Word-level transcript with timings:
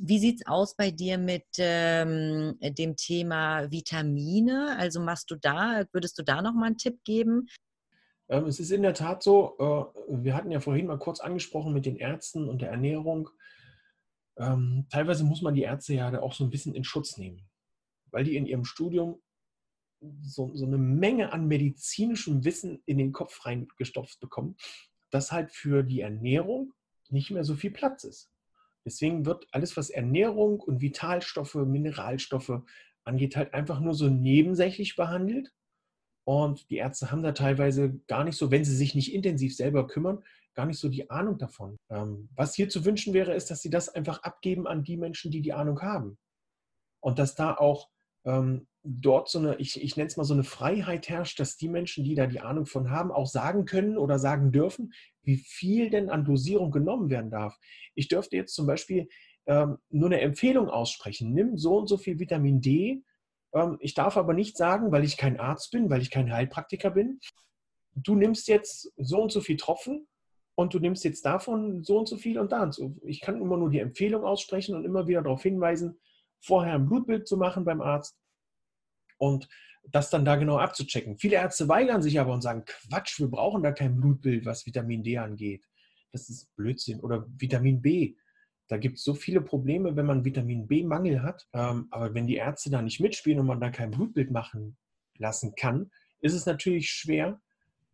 Wie 0.00 0.20
sieht 0.20 0.36
es 0.40 0.46
aus 0.46 0.76
bei 0.76 0.92
dir 0.92 1.18
mit 1.18 1.46
ähm, 1.58 2.56
dem 2.60 2.94
Thema 2.96 3.70
Vitamine? 3.70 4.76
Also 4.78 5.00
machst 5.00 5.30
du 5.30 5.34
da, 5.34 5.84
würdest 5.92 6.18
du 6.18 6.22
da 6.22 6.40
nochmal 6.40 6.68
einen 6.68 6.78
Tipp 6.78 7.02
geben? 7.04 7.48
Ähm, 8.28 8.44
es 8.46 8.60
ist 8.60 8.70
in 8.70 8.82
der 8.82 8.94
Tat 8.94 9.24
so, 9.24 9.56
äh, 9.58 10.22
wir 10.22 10.36
hatten 10.36 10.52
ja 10.52 10.60
vorhin 10.60 10.86
mal 10.86 10.98
kurz 10.98 11.18
angesprochen 11.18 11.72
mit 11.72 11.84
den 11.84 11.96
Ärzten 11.96 12.48
und 12.48 12.62
der 12.62 12.70
Ernährung. 12.70 13.28
Ähm, 14.36 14.86
teilweise 14.88 15.24
muss 15.24 15.42
man 15.42 15.54
die 15.54 15.62
Ärzte 15.62 15.94
ja 15.94 16.20
auch 16.20 16.32
so 16.32 16.44
ein 16.44 16.50
bisschen 16.50 16.76
in 16.76 16.84
Schutz 16.84 17.16
nehmen, 17.16 17.48
weil 18.12 18.22
die 18.22 18.36
in 18.36 18.46
ihrem 18.46 18.64
Studium 18.64 19.20
so, 20.22 20.54
so 20.54 20.64
eine 20.64 20.78
Menge 20.78 21.32
an 21.32 21.48
medizinischem 21.48 22.44
Wissen 22.44 22.82
in 22.86 22.98
den 22.98 23.12
Kopf 23.12 23.44
reingestopft 23.44 24.20
bekommen, 24.20 24.56
dass 25.10 25.32
halt 25.32 25.50
für 25.50 25.82
die 25.82 26.02
Ernährung 26.02 26.72
nicht 27.08 27.32
mehr 27.32 27.42
so 27.42 27.56
viel 27.56 27.72
Platz 27.72 28.04
ist. 28.04 28.30
Deswegen 28.88 29.26
wird 29.26 29.46
alles, 29.52 29.76
was 29.76 29.90
Ernährung 29.90 30.60
und 30.60 30.80
Vitalstoffe, 30.80 31.54
Mineralstoffe 31.54 32.62
angeht, 33.04 33.36
halt 33.36 33.54
einfach 33.54 33.80
nur 33.80 33.94
so 33.94 34.08
nebensächlich 34.08 34.96
behandelt. 34.96 35.52
Und 36.26 36.68
die 36.70 36.76
Ärzte 36.76 37.10
haben 37.10 37.22
da 37.22 37.32
teilweise 37.32 38.00
gar 38.06 38.24
nicht 38.24 38.36
so, 38.36 38.50
wenn 38.50 38.64
sie 38.64 38.76
sich 38.76 38.94
nicht 38.94 39.14
intensiv 39.14 39.56
selber 39.56 39.86
kümmern, 39.86 40.22
gar 40.54 40.66
nicht 40.66 40.78
so 40.78 40.88
die 40.88 41.08
Ahnung 41.10 41.38
davon. 41.38 41.76
Ähm, 41.90 42.28
was 42.34 42.54
hier 42.54 42.68
zu 42.68 42.84
wünschen 42.84 43.14
wäre, 43.14 43.34
ist, 43.34 43.50
dass 43.50 43.62
sie 43.62 43.70
das 43.70 43.88
einfach 43.88 44.22
abgeben 44.22 44.66
an 44.66 44.84
die 44.84 44.96
Menschen, 44.96 45.30
die 45.30 45.40
die 45.40 45.52
Ahnung 45.52 45.80
haben. 45.80 46.18
Und 47.00 47.18
dass 47.18 47.34
da 47.34 47.54
auch 47.54 47.88
ähm, 48.26 48.66
dort 48.90 49.28
so 49.28 49.38
eine, 49.38 49.56
ich, 49.56 49.82
ich 49.82 49.96
nenne 49.96 50.06
es 50.06 50.16
mal 50.16 50.24
so 50.24 50.32
eine 50.32 50.44
Freiheit 50.44 51.08
herrscht, 51.08 51.38
dass 51.40 51.56
die 51.56 51.68
Menschen, 51.68 52.04
die 52.04 52.14
da 52.14 52.26
die 52.26 52.40
Ahnung 52.40 52.64
von 52.64 52.90
haben, 52.90 53.12
auch 53.12 53.26
sagen 53.26 53.66
können 53.66 53.98
oder 53.98 54.18
sagen 54.18 54.50
dürfen, 54.50 54.92
wie 55.22 55.36
viel 55.36 55.90
denn 55.90 56.08
an 56.08 56.24
Dosierung 56.24 56.70
genommen 56.70 57.10
werden 57.10 57.30
darf. 57.30 57.58
Ich 57.94 58.08
dürfte 58.08 58.36
jetzt 58.36 58.54
zum 58.54 58.66
Beispiel 58.66 59.08
ähm, 59.46 59.76
nur 59.90 60.08
eine 60.08 60.20
Empfehlung 60.20 60.70
aussprechen. 60.70 61.34
Nimm 61.34 61.58
so 61.58 61.76
und 61.76 61.86
so 61.86 61.98
viel 61.98 62.18
Vitamin 62.18 62.62
D. 62.62 63.02
Ähm, 63.52 63.76
ich 63.80 63.92
darf 63.92 64.16
aber 64.16 64.32
nicht 64.32 64.56
sagen, 64.56 64.90
weil 64.90 65.04
ich 65.04 65.18
kein 65.18 65.38
Arzt 65.38 65.70
bin, 65.70 65.90
weil 65.90 66.00
ich 66.00 66.10
kein 66.10 66.32
Heilpraktiker 66.32 66.90
bin, 66.90 67.20
du 67.94 68.14
nimmst 68.14 68.48
jetzt 68.48 68.92
so 68.96 69.20
und 69.20 69.32
so 69.32 69.40
viel 69.40 69.56
Tropfen 69.56 70.06
und 70.54 70.72
du 70.72 70.78
nimmst 70.78 71.04
jetzt 71.04 71.26
davon 71.26 71.84
so 71.84 71.98
und 71.98 72.08
so 72.08 72.16
viel 72.16 72.38
und 72.38 72.52
da 72.52 72.62
und 72.62 72.72
so. 72.72 72.96
Ich 73.04 73.20
kann 73.20 73.40
immer 73.40 73.58
nur 73.58 73.70
die 73.70 73.80
Empfehlung 73.80 74.24
aussprechen 74.24 74.74
und 74.74 74.84
immer 74.84 75.06
wieder 75.08 75.22
darauf 75.22 75.42
hinweisen, 75.42 75.98
vorher 76.40 76.74
ein 76.74 76.86
Blutbild 76.86 77.28
zu 77.28 77.36
machen 77.36 77.64
beim 77.64 77.82
Arzt 77.82 78.16
und 79.18 79.48
das 79.90 80.10
dann 80.10 80.24
da 80.24 80.36
genau 80.36 80.58
abzuchecken. 80.58 81.18
Viele 81.18 81.36
Ärzte 81.36 81.68
weigern 81.68 82.02
sich 82.02 82.20
aber 82.20 82.32
und 82.32 82.42
sagen, 82.42 82.64
Quatsch, 82.66 83.18
wir 83.20 83.28
brauchen 83.28 83.62
da 83.62 83.72
kein 83.72 83.96
Blutbild, 83.96 84.44
was 84.44 84.66
Vitamin 84.66 85.02
D 85.02 85.18
angeht. 85.18 85.64
Das 86.12 86.28
ist 86.28 86.54
Blödsinn. 86.56 87.00
Oder 87.00 87.26
Vitamin 87.38 87.80
B. 87.80 88.14
Da 88.68 88.76
gibt 88.76 88.98
es 88.98 89.04
so 89.04 89.14
viele 89.14 89.40
Probleme, 89.40 89.96
wenn 89.96 90.06
man 90.06 90.24
Vitamin 90.24 90.66
B-Mangel 90.66 91.22
hat. 91.22 91.48
Ähm, 91.54 91.88
aber 91.90 92.12
wenn 92.14 92.26
die 92.26 92.36
Ärzte 92.36 92.70
da 92.70 92.82
nicht 92.82 93.00
mitspielen 93.00 93.40
und 93.40 93.46
man 93.46 93.60
da 93.60 93.70
kein 93.70 93.90
Blutbild 93.90 94.30
machen 94.30 94.76
lassen 95.16 95.54
kann, 95.54 95.90
ist 96.20 96.34
es 96.34 96.44
natürlich 96.44 96.90
schwer, 96.90 97.40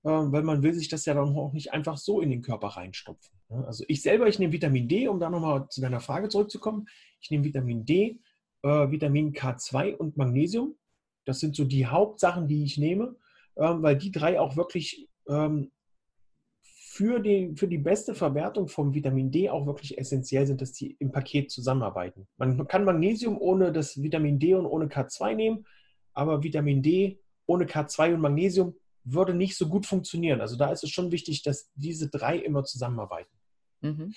äh, 0.02 0.08
weil 0.08 0.42
man 0.42 0.62
will 0.62 0.74
sich 0.74 0.88
das 0.88 1.04
ja 1.04 1.14
dann 1.14 1.36
auch 1.36 1.52
nicht 1.52 1.72
einfach 1.72 1.96
so 1.96 2.20
in 2.20 2.30
den 2.30 2.42
Körper 2.42 2.68
reinstopfen. 2.68 3.38
Also 3.66 3.84
ich 3.86 4.02
selber, 4.02 4.26
ich 4.26 4.38
nehme 4.38 4.52
Vitamin 4.52 4.88
D, 4.88 5.06
um 5.06 5.20
da 5.20 5.30
nochmal 5.30 5.68
zu 5.68 5.80
deiner 5.80 6.00
Frage 6.00 6.28
zurückzukommen. 6.28 6.86
Ich 7.20 7.30
nehme 7.30 7.44
Vitamin 7.44 7.84
D, 7.84 8.20
äh, 8.62 8.90
Vitamin 8.90 9.32
K2 9.32 9.94
und 9.94 10.16
Magnesium. 10.16 10.74
Das 11.24 11.40
sind 11.40 11.56
so 11.56 11.64
die 11.64 11.86
Hauptsachen, 11.86 12.48
die 12.48 12.64
ich 12.64 12.78
nehme, 12.78 13.16
ähm, 13.56 13.82
weil 13.82 13.96
die 13.96 14.10
drei 14.10 14.38
auch 14.40 14.56
wirklich 14.56 15.08
ähm, 15.28 15.70
für 16.62 17.18
die, 17.18 17.54
für 17.56 17.66
die 17.66 17.78
beste 17.78 18.14
Verwertung 18.14 18.68
vom 18.68 18.94
Vitamin 18.94 19.30
D 19.30 19.50
auch 19.50 19.66
wirklich 19.66 19.98
essentiell 19.98 20.46
sind, 20.46 20.60
dass 20.60 20.72
die 20.72 20.96
im 21.00 21.10
Paket 21.10 21.50
zusammenarbeiten. 21.50 22.28
Man 22.36 22.68
kann 22.68 22.84
Magnesium 22.84 23.36
ohne 23.36 23.72
das 23.72 24.00
Vitamin 24.00 24.38
D 24.38 24.54
und 24.54 24.66
ohne 24.66 24.86
K2 24.86 25.34
nehmen, 25.34 25.66
aber 26.12 26.44
Vitamin 26.44 26.82
D 26.82 27.18
ohne 27.46 27.64
K2 27.64 28.14
und 28.14 28.20
Magnesium 28.20 28.76
würde 29.02 29.34
nicht 29.34 29.56
so 29.56 29.68
gut 29.68 29.86
funktionieren. 29.86 30.40
Also 30.40 30.56
da 30.56 30.70
ist 30.70 30.84
es 30.84 30.90
schon 30.90 31.10
wichtig, 31.10 31.42
dass 31.42 31.70
diese 31.74 32.08
drei 32.08 32.38
immer 32.38 32.64
zusammenarbeiten. 32.64 33.32
Mhm. 33.80 34.14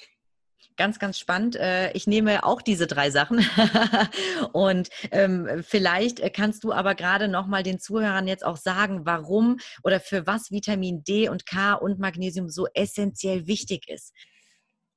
Ganz, 0.77 0.99
ganz 0.99 1.17
spannend. 1.17 1.55
Äh, 1.55 1.91
ich 1.93 2.05
nehme 2.05 2.43
auch 2.43 2.61
diese 2.61 2.85
drei 2.85 3.09
Sachen. 3.09 3.39
und 4.53 4.89
ähm, 5.11 5.63
vielleicht 5.63 6.21
kannst 6.33 6.63
du 6.63 6.71
aber 6.71 6.93
gerade 6.93 7.27
noch 7.27 7.47
mal 7.47 7.63
den 7.63 7.79
Zuhörern 7.79 8.27
jetzt 8.27 8.45
auch 8.45 8.57
sagen, 8.57 9.05
warum 9.05 9.57
oder 9.83 9.99
für 9.99 10.27
was 10.27 10.51
Vitamin 10.51 11.03
D 11.03 11.29
und 11.29 11.47
K 11.47 11.73
und 11.73 11.97
Magnesium 11.99 12.49
so 12.49 12.67
essentiell 12.75 13.47
wichtig 13.47 13.87
ist. 13.89 14.13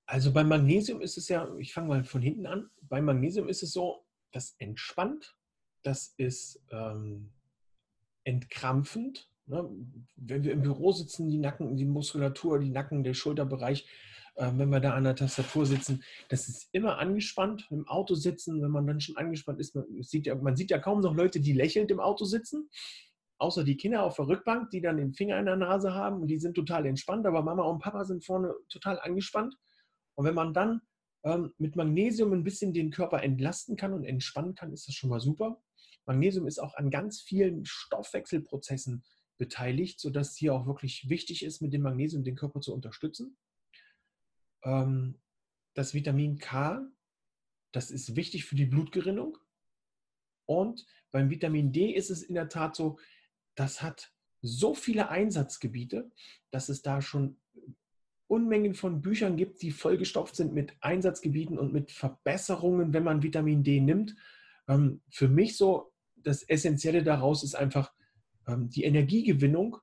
Also 0.05 0.33
beim 0.33 0.49
Magnesium 0.49 1.01
ist 1.01 1.17
es 1.17 1.29
ja, 1.29 1.49
ich 1.59 1.73
fange 1.73 1.89
mal 1.89 2.05
von 2.05 2.21
hinten 2.21 2.47
an. 2.47 2.69
Beim 2.83 3.05
Magnesium 3.05 3.49
ist 3.49 3.63
es 3.63 3.73
so, 3.73 4.05
das 4.33 4.57
entspannt, 4.59 5.37
das 5.83 6.15
ist 6.17 6.63
ähm, 6.71 7.33
entkrampfend. 8.25 9.31
Ne? 9.47 9.69
Wenn 10.17 10.45
wir 10.45 10.53
im 10.53 10.63
Büro 10.63 10.93
sitzen, 10.93 11.31
die 11.31 11.39
Nacken, 11.39 11.77
die 11.77 11.85
Muskulatur, 11.85 12.59
die 12.59 12.71
Nacken, 12.71 13.03
der 13.03 13.15
Schulterbereich, 13.15 13.87
wenn 14.41 14.71
wir 14.71 14.81
da 14.81 14.95
an 14.95 15.05
der 15.05 15.17
Tastatur 15.17 15.67
sitzen, 15.67 16.03
das 16.29 16.49
ist 16.49 16.69
immer 16.73 16.99
angespannt. 16.99 17.67
Im 17.71 17.87
Auto 17.87 18.15
sitzen, 18.15 18.63
wenn 18.63 18.71
man 18.71 18.87
dann 18.87 19.01
schon 19.01 19.17
angespannt 19.17 19.61
ist, 19.61 19.75
man 19.75 19.85
sieht 20.03 20.27
ja, 20.27 20.35
man 20.35 20.57
sieht 20.57 20.71
ja 20.71 20.79
kaum 20.79 21.01
noch 21.01 21.15
Leute, 21.15 21.41
die 21.41 21.53
lächelnd 21.53 21.91
im 21.91 22.01
Auto 22.01 22.25
sitzen, 22.25 22.71
außer 23.39 23.65
die 23.65 23.77
Kinder 23.77 24.03
auf 24.03 24.17
der 24.17 24.29
Rückbank, 24.29 24.71
die 24.71 24.81
dann 24.81 24.97
den 24.97 25.13
Finger 25.13 25.39
in 25.39 25.47
der 25.47 25.57
Nase 25.57 25.95
haben 25.95 26.23
und 26.23 26.29
die 26.29 26.39
sind 26.39 26.55
total 26.55 26.87
entspannt, 26.87 27.27
aber 27.27 27.43
Mama 27.43 27.65
und 27.65 27.81
Papa 27.81 28.05
sind 28.05 28.25
vorne 28.25 28.55
total 28.69 28.99
angespannt. 29.01 29.57
Und 30.15 30.27
wenn 30.27 30.35
man 30.35 30.55
dann 30.55 30.81
ähm, 31.25 31.53
mit 31.59 31.77
Magnesium 31.77 32.33
ein 32.33 32.45
bisschen 32.45 32.73
den 32.73 32.91
Körper 32.91 33.23
entlasten 33.23 33.77
kann 33.77 33.93
und 33.93 34.05
entspannen 34.05 34.55
kann, 34.55 34.73
ist 34.73 34.89
das 34.89 34.95
schon 34.95 35.11
mal 35.11 35.21
super. 35.21 35.63
Magnesium 36.07 36.47
ist 36.47 36.59
auch 36.59 36.75
an 36.75 36.91
ganz 36.91 37.21
vielen 37.21 37.65
Stoffwechselprozessen 37.65 39.05
beteiligt, 39.39 40.01
sodass 40.01 40.37
hier 40.37 40.55
auch 40.55 40.67
wirklich 40.67 41.09
wichtig 41.09 41.45
ist, 41.45 41.63
mit 41.63 41.73
dem 41.73 41.83
Magnesium 41.83 42.25
den 42.25 42.37
Körper 42.37 42.61
zu 42.61 42.75
unterstützen. 42.75 43.37
Ähm, 44.63 45.19
das 45.75 45.95
Vitamin 45.95 46.39
K, 46.39 46.87
das 47.73 47.91
ist 47.91 48.17
wichtig 48.17 48.45
für 48.45 48.57
die 48.57 48.67
Blutgerinnung. 48.67 49.39
Und 50.47 50.87
beim 51.13 51.31
Vitamin 51.31 51.73
D 51.73 51.93
ist 51.93 52.11
es 52.11 52.23
in 52.23 52.35
der 52.35 52.49
Tat 52.49 52.75
so, 52.75 52.99
das 53.55 53.83
hat 53.83 54.13
so 54.43 54.75
viele 54.75 55.11
Einsatzgebiete, 55.11 56.11
dass 56.51 56.69
es 56.69 56.83
da 56.83 57.01
schon 57.01 57.37
Unmengen 58.27 58.75
von 58.75 59.03
Büchern 59.03 59.37
gibt, 59.37 59.61
die 59.61 59.73
vollgestopft 59.73 60.37
sind 60.37 60.55
mit 60.55 60.77
Einsatzgebieten 60.81 61.59
und 61.59 61.73
mit 61.73 61.91
Verbesserungen, 61.91 62.93
wenn 62.93 63.03
man 63.03 63.23
Vitamin 63.23 63.65
D 63.65 63.81
nimmt. 63.81 64.15
Ähm, 64.69 65.03
für 65.09 65.29
mich 65.29 65.57
so 65.57 65.93
das 66.17 66.43
Essentielle 66.43 67.03
daraus 67.03 67.43
ist 67.43 67.55
einfach 67.55 67.93
ähm, 68.47 68.71
die 68.71 68.85
Energiegewinnung, 68.85 69.79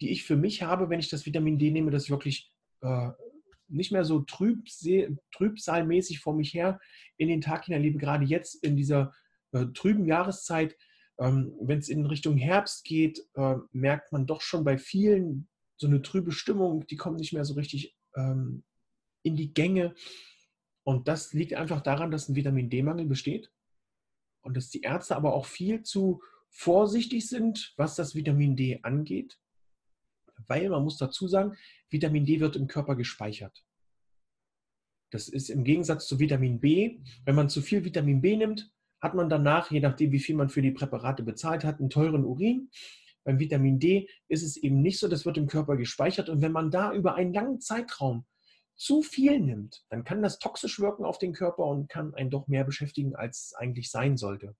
die 0.00 0.10
ich 0.10 0.24
für 0.24 0.36
mich 0.36 0.62
habe, 0.62 0.88
wenn 0.88 1.00
ich 1.00 1.10
das 1.10 1.26
Vitamin 1.26 1.58
D 1.58 1.70
nehme, 1.70 1.94
ich 1.94 2.10
wirklich 2.10 2.52
äh, 2.80 3.10
nicht 3.68 3.92
mehr 3.92 4.04
so 4.04 4.20
trüb, 4.20 4.66
trübsalmäßig 5.32 6.20
vor 6.20 6.34
mich 6.34 6.54
her 6.54 6.80
in 7.16 7.28
den 7.28 7.40
Tag 7.40 7.64
hineinlebe, 7.64 7.98
gerade 7.98 8.24
jetzt 8.24 8.62
in 8.62 8.76
dieser 8.76 9.12
äh, 9.52 9.66
trüben 9.66 10.04
Jahreszeit. 10.04 10.76
Ähm, 11.18 11.54
Wenn 11.60 11.78
es 11.78 11.88
in 11.88 12.06
Richtung 12.06 12.36
Herbst 12.36 12.84
geht, 12.84 13.20
äh, 13.34 13.56
merkt 13.72 14.12
man 14.12 14.26
doch 14.26 14.40
schon 14.40 14.64
bei 14.64 14.78
vielen 14.78 15.48
so 15.76 15.86
eine 15.86 16.02
trübe 16.02 16.32
Stimmung, 16.32 16.86
die 16.86 16.96
kommt 16.96 17.18
nicht 17.18 17.32
mehr 17.32 17.44
so 17.44 17.54
richtig 17.54 17.96
ähm, 18.16 18.64
in 19.22 19.36
die 19.36 19.52
Gänge. 19.52 19.94
Und 20.84 21.08
das 21.08 21.32
liegt 21.32 21.54
einfach 21.54 21.80
daran, 21.80 22.10
dass 22.10 22.28
ein 22.28 22.36
Vitamin 22.36 22.70
D-Mangel 22.70 23.06
besteht 23.06 23.50
und 24.42 24.56
dass 24.56 24.70
die 24.70 24.82
Ärzte 24.82 25.16
aber 25.16 25.34
auch 25.34 25.46
viel 25.46 25.82
zu 25.82 26.22
vorsichtig 26.50 27.28
sind, 27.28 27.74
was 27.76 27.96
das 27.96 28.14
Vitamin 28.14 28.54
D 28.54 28.80
angeht 28.82 29.38
weil 30.46 30.68
man 30.68 30.82
muss 30.82 30.98
dazu 30.98 31.28
sagen, 31.28 31.56
Vitamin 31.90 32.24
D 32.24 32.40
wird 32.40 32.56
im 32.56 32.66
Körper 32.66 32.96
gespeichert. 32.96 33.64
Das 35.10 35.28
ist 35.28 35.48
im 35.48 35.64
Gegensatz 35.64 36.06
zu 36.06 36.18
Vitamin 36.18 36.60
B. 36.60 36.98
Wenn 37.24 37.36
man 37.36 37.48
zu 37.48 37.62
viel 37.62 37.84
Vitamin 37.84 38.20
B 38.20 38.36
nimmt, 38.36 38.72
hat 39.00 39.14
man 39.14 39.28
danach, 39.28 39.70
je 39.70 39.80
nachdem, 39.80 40.12
wie 40.12 40.18
viel 40.18 40.34
man 40.34 40.48
für 40.48 40.62
die 40.62 40.72
Präparate 40.72 41.22
bezahlt 41.22 41.62
hat, 41.62 41.78
einen 41.78 41.90
teuren 41.90 42.24
Urin. 42.24 42.70
Beim 43.22 43.38
Vitamin 43.38 43.78
D 43.78 44.08
ist 44.28 44.42
es 44.42 44.56
eben 44.56 44.82
nicht 44.82 44.98
so, 44.98 45.08
das 45.08 45.24
wird 45.24 45.38
im 45.38 45.46
Körper 45.46 45.76
gespeichert. 45.76 46.28
Und 46.28 46.42
wenn 46.42 46.52
man 46.52 46.70
da 46.70 46.92
über 46.92 47.14
einen 47.14 47.32
langen 47.32 47.60
Zeitraum 47.60 48.26
zu 48.76 49.02
viel 49.02 49.38
nimmt, 49.40 49.84
dann 49.88 50.04
kann 50.04 50.22
das 50.22 50.38
toxisch 50.38 50.80
wirken 50.80 51.04
auf 51.04 51.18
den 51.18 51.32
Körper 51.32 51.64
und 51.64 51.88
kann 51.88 52.14
einen 52.14 52.30
doch 52.30 52.48
mehr 52.48 52.64
beschäftigen, 52.64 53.14
als 53.14 53.46
es 53.46 53.54
eigentlich 53.54 53.90
sein 53.90 54.16
sollte. 54.16 54.56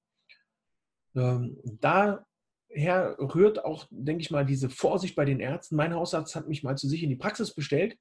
Ähm, 1.17 1.59
da 1.65 2.27
her 2.75 3.17
rührt 3.19 3.65
auch, 3.65 3.87
denke 3.91 4.23
ich 4.23 4.31
mal, 4.31 4.45
diese 4.45 4.69
Vorsicht 4.69 5.15
bei 5.17 5.25
den 5.25 5.41
Ärzten. 5.41 5.77
Mein 5.77 5.95
Hausarzt 5.95 6.35
hat 6.35 6.49
mich 6.49 6.63
mal 6.63 6.77
zu 6.77 6.89
sich 6.89 7.03
in 7.03 7.09
die 7.09 7.17
Praxis 7.17 7.55
bestellt 7.55 7.97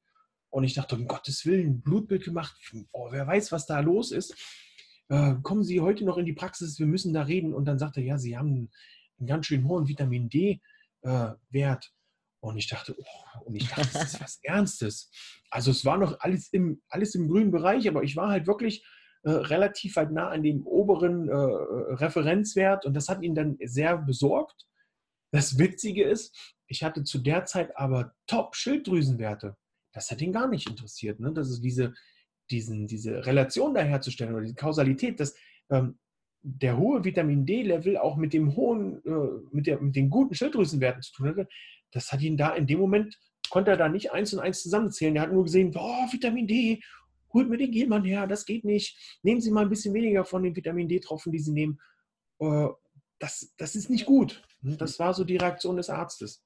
und 0.50 0.64
ich 0.64 0.74
dachte, 0.74 0.96
um 0.96 1.08
Gottes 1.08 1.46
Willen, 1.46 1.81
Blutbild 1.81 2.24
gemacht. 2.24 2.56
Oh, 2.92 3.12
wer 3.12 3.25
weiß, 3.25 3.52
was 3.52 3.66
da 3.66 3.80
los 3.80 4.12
ist. 4.12 4.36
Äh, 5.10 5.36
kommen 5.42 5.64
Sie 5.64 5.81
heute 5.81 6.06
noch 6.06 6.18
in 6.18 6.25
die 6.25 6.34
Praxis, 6.34 6.80
wir 6.80 6.86
müssen 6.86 7.14
da 7.14 7.24
reden. 7.24 7.54
Und 7.54 7.66
dann 7.66 7.80
sagte 7.80 8.02
er, 8.02 8.06
ja, 8.06 8.18
Sie 8.18 8.38
haben 8.38 8.70
einen 9.20 9.28
ganz 9.28 9.48
schön 9.48 9.68
hohen 9.68 9.88
Vitamin 9.88 10.30
D-Wert. 10.30 11.86
Äh, 11.86 11.90
und 12.40 12.58
ich 12.58 12.68
dachte, 12.68 12.96
oh, 12.98 13.40
und 13.46 13.56
ich 13.56 13.68
dachte, 13.70 13.90
das 13.94 14.14
ist 14.14 14.22
was 14.22 14.40
Ernstes. 14.44 15.10
Also 15.50 15.72
es 15.72 15.86
war 15.86 15.98
noch 15.98 16.20
alles 16.20 16.50
im, 16.52 16.81
alles 16.90 17.16
im 17.16 17.30
grünen 17.30 17.52
Bereich, 17.52 17.88
aber 17.88 18.04
ich 18.04 18.16
war 18.16 18.30
halt 18.30 18.48
wirklich 18.48 18.86
äh, 19.24 19.31
relativ 19.31 19.96
weit 19.96 20.12
nah 20.12 20.30
an 20.30 20.44
dem 20.44 20.66
oberen 20.68 21.30
äh, 21.30 21.34
Referenzwert 21.34 22.86
und 22.86 22.94
das 22.94 23.10
hat 23.10 23.24
ihn 23.24 23.36
dann 23.36 23.58
sehr 23.64 23.98
besorgt. 23.98 24.68
Das 25.31 25.58
Witzige 25.58 26.04
ist, 26.04 26.56
ich 26.68 26.84
hatte 26.84 27.04
zu 27.04 27.20
der 27.20 27.46
Zeit 27.46 27.75
aber 27.78 28.14
Top-Schilddrüsenwerte. 28.28 29.56
Das 29.94 30.12
hat 30.12 30.22
ihn 30.22 30.34
gar 30.34 30.48
nicht 30.48 30.70
interessiert. 30.70 31.20
Ne? 31.20 31.31
Das 31.31 31.50
ist 31.50 31.62
diese, 31.62 31.94
diesen, 32.52 32.88
diese 32.88 33.25
Relation 33.25 33.74
da 33.74 33.81
herzustellen 33.81 34.36
oder 34.36 34.46
die 34.46 34.56
Kausalität, 34.56 35.20
dass 35.20 35.36
ähm, 35.70 35.98
der 36.42 36.78
hohe 36.78 37.04
Vitamin 37.04 37.46
D-Level 37.46 37.98
auch 37.98 38.18
mit 38.18 38.34
dem 38.34 38.56
hohen, 38.56 39.04
äh, 39.06 39.48
mit, 39.52 39.68
der, 39.68 39.80
mit 39.80 39.96
den 39.96 40.10
guten 40.10 40.36
Schilddrüsenwerten 40.36 41.02
zu 41.02 41.14
tun 41.14 41.30
hatte, 41.30 41.48
das 41.92 42.12
hat 42.12 42.22
ihn 42.22 42.38
da 42.38 42.54
in 42.56 42.68
dem 42.68 42.80
Moment, 42.80 43.18
konnte 43.50 43.72
er 43.72 43.78
da 43.78 43.88
nicht 43.88 44.12
eins 44.12 44.34
und 44.34 44.40
eins 44.40 44.62
zusammenzählen. 44.62 45.16
Er 45.16 45.22
hat 45.24 45.31
nur 45.31 45.44
gesehen, 45.44 45.72
boah, 45.72 46.08
Vitamin 46.12 46.48
D, 46.48 46.81
holt 47.33 47.50
mir 47.50 47.57
den 47.57 47.71
Gelmann 47.71 48.06
her, 48.06 48.27
das 48.27 48.45
geht 48.45 48.63
nicht. 48.63 49.19
Nehmen 49.24 49.41
Sie 49.41 49.51
mal 49.51 49.63
ein 49.63 49.69
bisschen 49.69 49.94
weniger 49.94 50.24
von 50.25 50.44
den 50.44 50.56
Vitamin 50.56 50.88
D-Tropfen, 50.88 51.31
die 51.31 51.39
Sie 51.39 51.51
nehmen. 51.51 51.80
Äh, 52.39 52.68
das, 53.19 53.53
das 53.57 53.75
ist 53.75 53.89
nicht 53.89 54.06
gut. 54.06 54.44
Das 54.62 55.00
war 55.00 55.13
so 55.13 55.24
die 55.24 55.38
Reaktion 55.38 55.77
des 55.77 55.89
Arztes. 55.89 56.44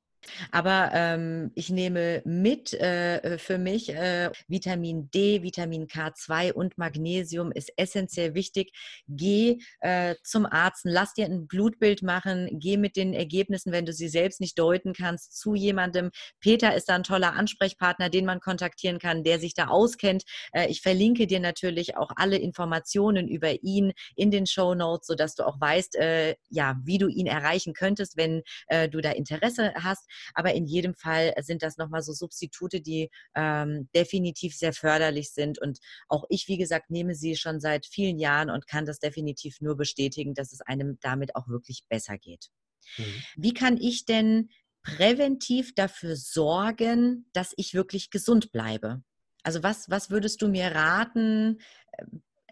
Aber 0.52 0.92
ähm, 0.94 1.52
ich 1.56 1.70
nehme 1.70 2.22
mit 2.26 2.74
äh, 2.74 3.38
für 3.38 3.58
mich 3.58 3.90
äh, 3.90 4.32
Vitamin 4.48 5.10
D, 5.12 5.44
Vitamin 5.44 5.88
K2 5.88 6.54
und 6.54 6.78
Magnesium 6.78 7.52
ist 7.52 7.72
essentiell 7.78 8.34
wichtig. 8.34 8.72
Geh 9.08 9.60
äh, 9.80 10.16
zum 10.24 10.46
Arzt, 10.46 10.82
lass 10.84 11.14
dir 11.14 11.26
ein 11.26 11.48
Blutbild 11.48 12.02
machen, 12.02 12.50
geh 12.52 12.78
mit 12.78 12.96
den 12.96 13.14
Ergebnissen, 13.14 13.72
wenn 13.72 13.86
du 13.86 13.94
sie 13.94 14.10
selbst 14.10 14.42
nicht 14.42 14.58
deuten 14.60 14.94
kannst, 14.94 15.38
zu 15.40 15.56
jemandem. 15.56 16.12
Peter 16.40 16.76
ist 16.76 16.90
da 16.90 16.96
ein 16.96 17.04
toller 17.04 17.34
Ansprechpartner, 17.34 18.10
den 18.10 18.26
man 18.26 18.40
kontaktieren 18.40 19.00
kann, 19.00 19.24
der 19.24 19.40
sich 19.40 19.54
da 19.54 19.68
auskennt. 19.68 20.24
Äh, 20.52 20.68
ich 20.68 20.82
verlinke 20.82 21.28
dir 21.28 21.40
natürlich 21.40 21.98
auch 21.98 22.12
alle 22.16 22.38
Informationen 22.38 23.28
über 23.28 23.64
ihn 23.64 23.94
in 24.16 24.32
den 24.32 24.48
Show 24.48 24.76
Notes, 24.76 25.08
sodass 25.08 25.36
du 25.36 25.46
auch 25.46 25.60
weißt, 25.60 25.96
äh, 25.96 26.36
ja, 26.50 26.78
wie 26.84 26.98
du 26.98 27.08
ihn 27.08 27.28
erreichen 27.28 27.74
könntest, 27.74 28.18
wenn 28.18 28.44
äh, 28.68 28.90
du 28.90 29.02
da 29.02 29.12
Interesse 29.12 29.74
hast. 29.76 30.06
Aber 30.34 30.54
in 30.54 30.66
jedem 30.66 30.94
Fall 30.94 31.34
sind 31.42 31.64
das 31.64 31.78
nochmal 31.78 32.02
so 32.02 32.14
Substitute, 32.14 32.82
die 32.82 33.10
ähm, 33.36 33.90
definitiv 33.96 34.56
sehr 34.56 34.74
förderlich 34.74 35.32
sind. 35.32 35.60
Und 35.60 35.80
auch 36.08 36.26
ich, 36.30 36.48
wie 36.48 36.58
gesagt, 36.58 36.90
nehme 36.90 37.16
sie 37.16 37.36
schon 37.36 37.60
seit 37.60 37.86
vielen 37.86 38.20
Jahren 38.20 38.50
und 38.50 38.68
kann 38.68 38.86
das 38.86 39.00
definitiv 39.00 39.62
nur 39.62 39.76
bestätigen, 39.78 40.34
dass 40.34 40.52
es 40.54 40.62
einem 40.62 40.98
damit 41.02 41.36
auch 41.36 41.48
wirklich 41.48 41.86
besser 41.90 42.18
geht. 42.18 42.50
Mhm. 42.98 43.24
Wie 43.36 43.54
kann 43.54 43.78
ich 43.78 44.06
denn 44.06 44.50
präventiv 44.84 45.76
dafür 45.76 46.16
sorgen, 46.16 47.30
dass 47.34 47.54
ich 47.58 47.74
wirklich 47.74 48.10
gesund 48.10 48.52
bleibe? 48.52 49.04
Also 49.44 49.64
was, 49.64 49.90
was 49.90 50.10
würdest 50.10 50.42
du 50.42 50.48
mir 50.48 50.68
raten? 50.68 51.60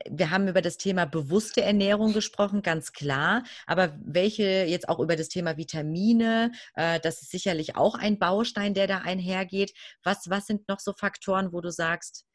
Wir 0.09 0.31
haben 0.31 0.47
über 0.47 0.61
das 0.61 0.77
Thema 0.77 1.05
bewusste 1.05 1.61
Ernährung 1.61 2.13
gesprochen, 2.13 2.61
ganz 2.61 2.93
klar. 2.93 3.43
Aber 3.65 3.97
welche 4.03 4.43
jetzt 4.43 4.89
auch 4.89 4.99
über 4.99 5.15
das 5.15 5.29
Thema 5.29 5.57
Vitamine, 5.57 6.51
äh, 6.75 6.99
das 6.99 7.21
ist 7.21 7.31
sicherlich 7.31 7.75
auch 7.75 7.95
ein 7.95 8.19
Baustein, 8.19 8.73
der 8.73 8.87
da 8.87 8.99
einhergeht. 8.99 9.73
Was, 10.03 10.29
was 10.29 10.45
sind 10.45 10.67
noch 10.67 10.79
so 10.79 10.93
Faktoren, 10.93 11.51
wo 11.53 11.61
du 11.61 11.71
sagst, 11.71 12.25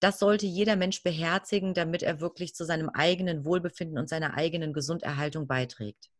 das 0.00 0.18
sollte 0.18 0.46
jeder 0.46 0.76
Mensch 0.76 1.02
beherzigen, 1.02 1.74
damit 1.74 2.02
er 2.02 2.20
wirklich 2.20 2.54
zu 2.54 2.64
seinem 2.64 2.88
eigenen 2.88 3.44
Wohlbefinden 3.44 3.98
und 3.98 4.08
seiner 4.08 4.34
eigenen 4.34 4.72
Gesunderhaltung 4.72 5.46
beiträgt? 5.46 6.10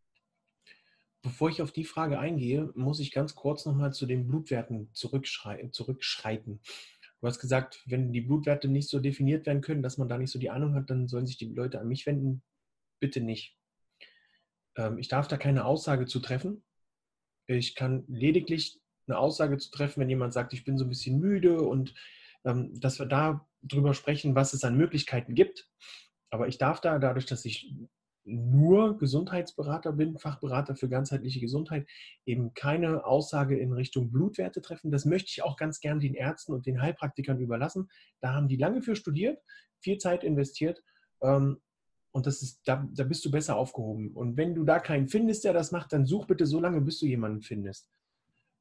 Bevor 1.23 1.51
ich 1.51 1.61
auf 1.61 1.71
die 1.71 1.85
Frage 1.85 2.19
eingehe, 2.19 2.71
muss 2.75 2.99
ich 2.99 3.13
ganz 3.13 3.35
kurz 3.35 3.67
nochmal 3.67 3.93
zu 3.93 4.07
den 4.07 4.27
Blutwerten 4.27 4.91
zurückschreiten. 4.95 6.61
Du 7.21 7.27
hast 7.27 7.39
gesagt, 7.39 7.83
wenn 7.87 8.13
die 8.13 8.23
Blutwerte 8.23 8.69
nicht 8.69 8.89
so 8.89 8.99
definiert 8.99 9.47
werden 9.47 9.61
können, 9.61 9.83
dass 9.83 9.99
man 9.99 10.09
da 10.09 10.17
nicht 10.17 10.31
so 10.31 10.39
die 10.39 10.51
Ahnung 10.51 10.75
hat, 10.75 10.89
dann 10.89 11.07
sollen 11.07 11.27
sich 11.27 11.37
die 11.37 11.53
Leute 11.53 11.81
an 11.81 11.89
mich 11.89 12.07
wenden. 12.07 12.43
Bitte 12.99 13.21
nicht. 13.21 13.57
Ähm, 14.77 14.99
ich 14.99 15.09
darf 15.09 15.29
da 15.29 15.37
keine 15.37 15.65
Aussage 15.65 16.07
zu 16.07 16.21
treffen. 16.21 16.65
Ich 17.47 17.75
kann 17.75 18.05
lediglich 18.09 18.81
eine 19.07 19.19
Aussage 19.19 19.59
zu 19.59 19.71
treffen, 19.71 20.01
wenn 20.01 20.09
jemand 20.09 20.33
sagt, 20.33 20.53
ich 20.53 20.65
bin 20.65 20.79
so 20.79 20.85
ein 20.85 20.89
bisschen 20.89 21.19
müde 21.19 21.61
und 21.61 21.95
ähm, 22.45 22.79
dass 22.81 22.99
wir 22.99 23.07
da 23.07 23.47
drüber 23.63 23.93
sprechen, 23.93 24.35
was 24.35 24.55
es 24.55 24.65
an 24.65 24.77
Möglichkeiten 24.77 25.35
gibt. 25.35 25.69
Aber 26.31 26.49
ich 26.49 26.59
darf 26.59 26.81
da, 26.81 26.99
dadurch, 26.99 27.27
dass 27.27 27.45
ich 27.45 27.75
nur 28.25 28.99
Gesundheitsberater 28.99 29.93
bin, 29.93 30.19
Fachberater 30.19 30.77
für 30.77 30.89
ganzheitliche 30.89 31.41
Gesundheit, 31.41 31.87
eben 32.27 32.55
keine 32.55 33.05
Aussage 33.05 33.59
in 33.59 33.73
Richtung 33.73 34.11
Blutwerte 34.11 34.61
treffen. 34.61 34.91
Das 34.91 35.05
möchte 35.05 35.29
ich 35.31 35.43
auch 35.43 35.57
ganz 35.57 35.81
gern 35.81 36.01
den 36.01 36.15
Ärzten 36.15 36.53
und 36.53 36.67
den 36.67 36.81
Heilpraktikern 36.81 37.41
überlassen. 37.41 37.91
Da 38.21 38.35
haben 38.35 38.49
die 38.49 38.57
lange 38.57 38.83
für 38.83 38.97
studiert, 38.97 39.43
viel 39.81 39.99
Zeit 39.99 40.25
investiert. 40.25 40.83
Ähm, 41.23 41.61
und 42.13 42.27
das 42.27 42.43
ist, 42.43 42.61
da, 42.65 42.87
da 42.93 43.05
bist 43.05 43.25
du 43.25 43.31
besser 43.31 43.57
aufgehoben. 43.57 44.13
Und 44.13 44.37
wenn 44.37 44.55
du 44.55 44.65
da 44.65 44.81
keinen 44.81 45.09
findest, 45.09 45.45
der 45.45 45.53
das 45.53 45.71
macht, 45.71 45.93
dann 45.93 46.07
such 46.07 46.27
bitte 46.27 46.45
so 46.45 46.61
lange, 46.61 46.81
bis 46.81 46.99
du 46.99 47.07
jemanden 47.07 47.43
findest, 47.43 47.89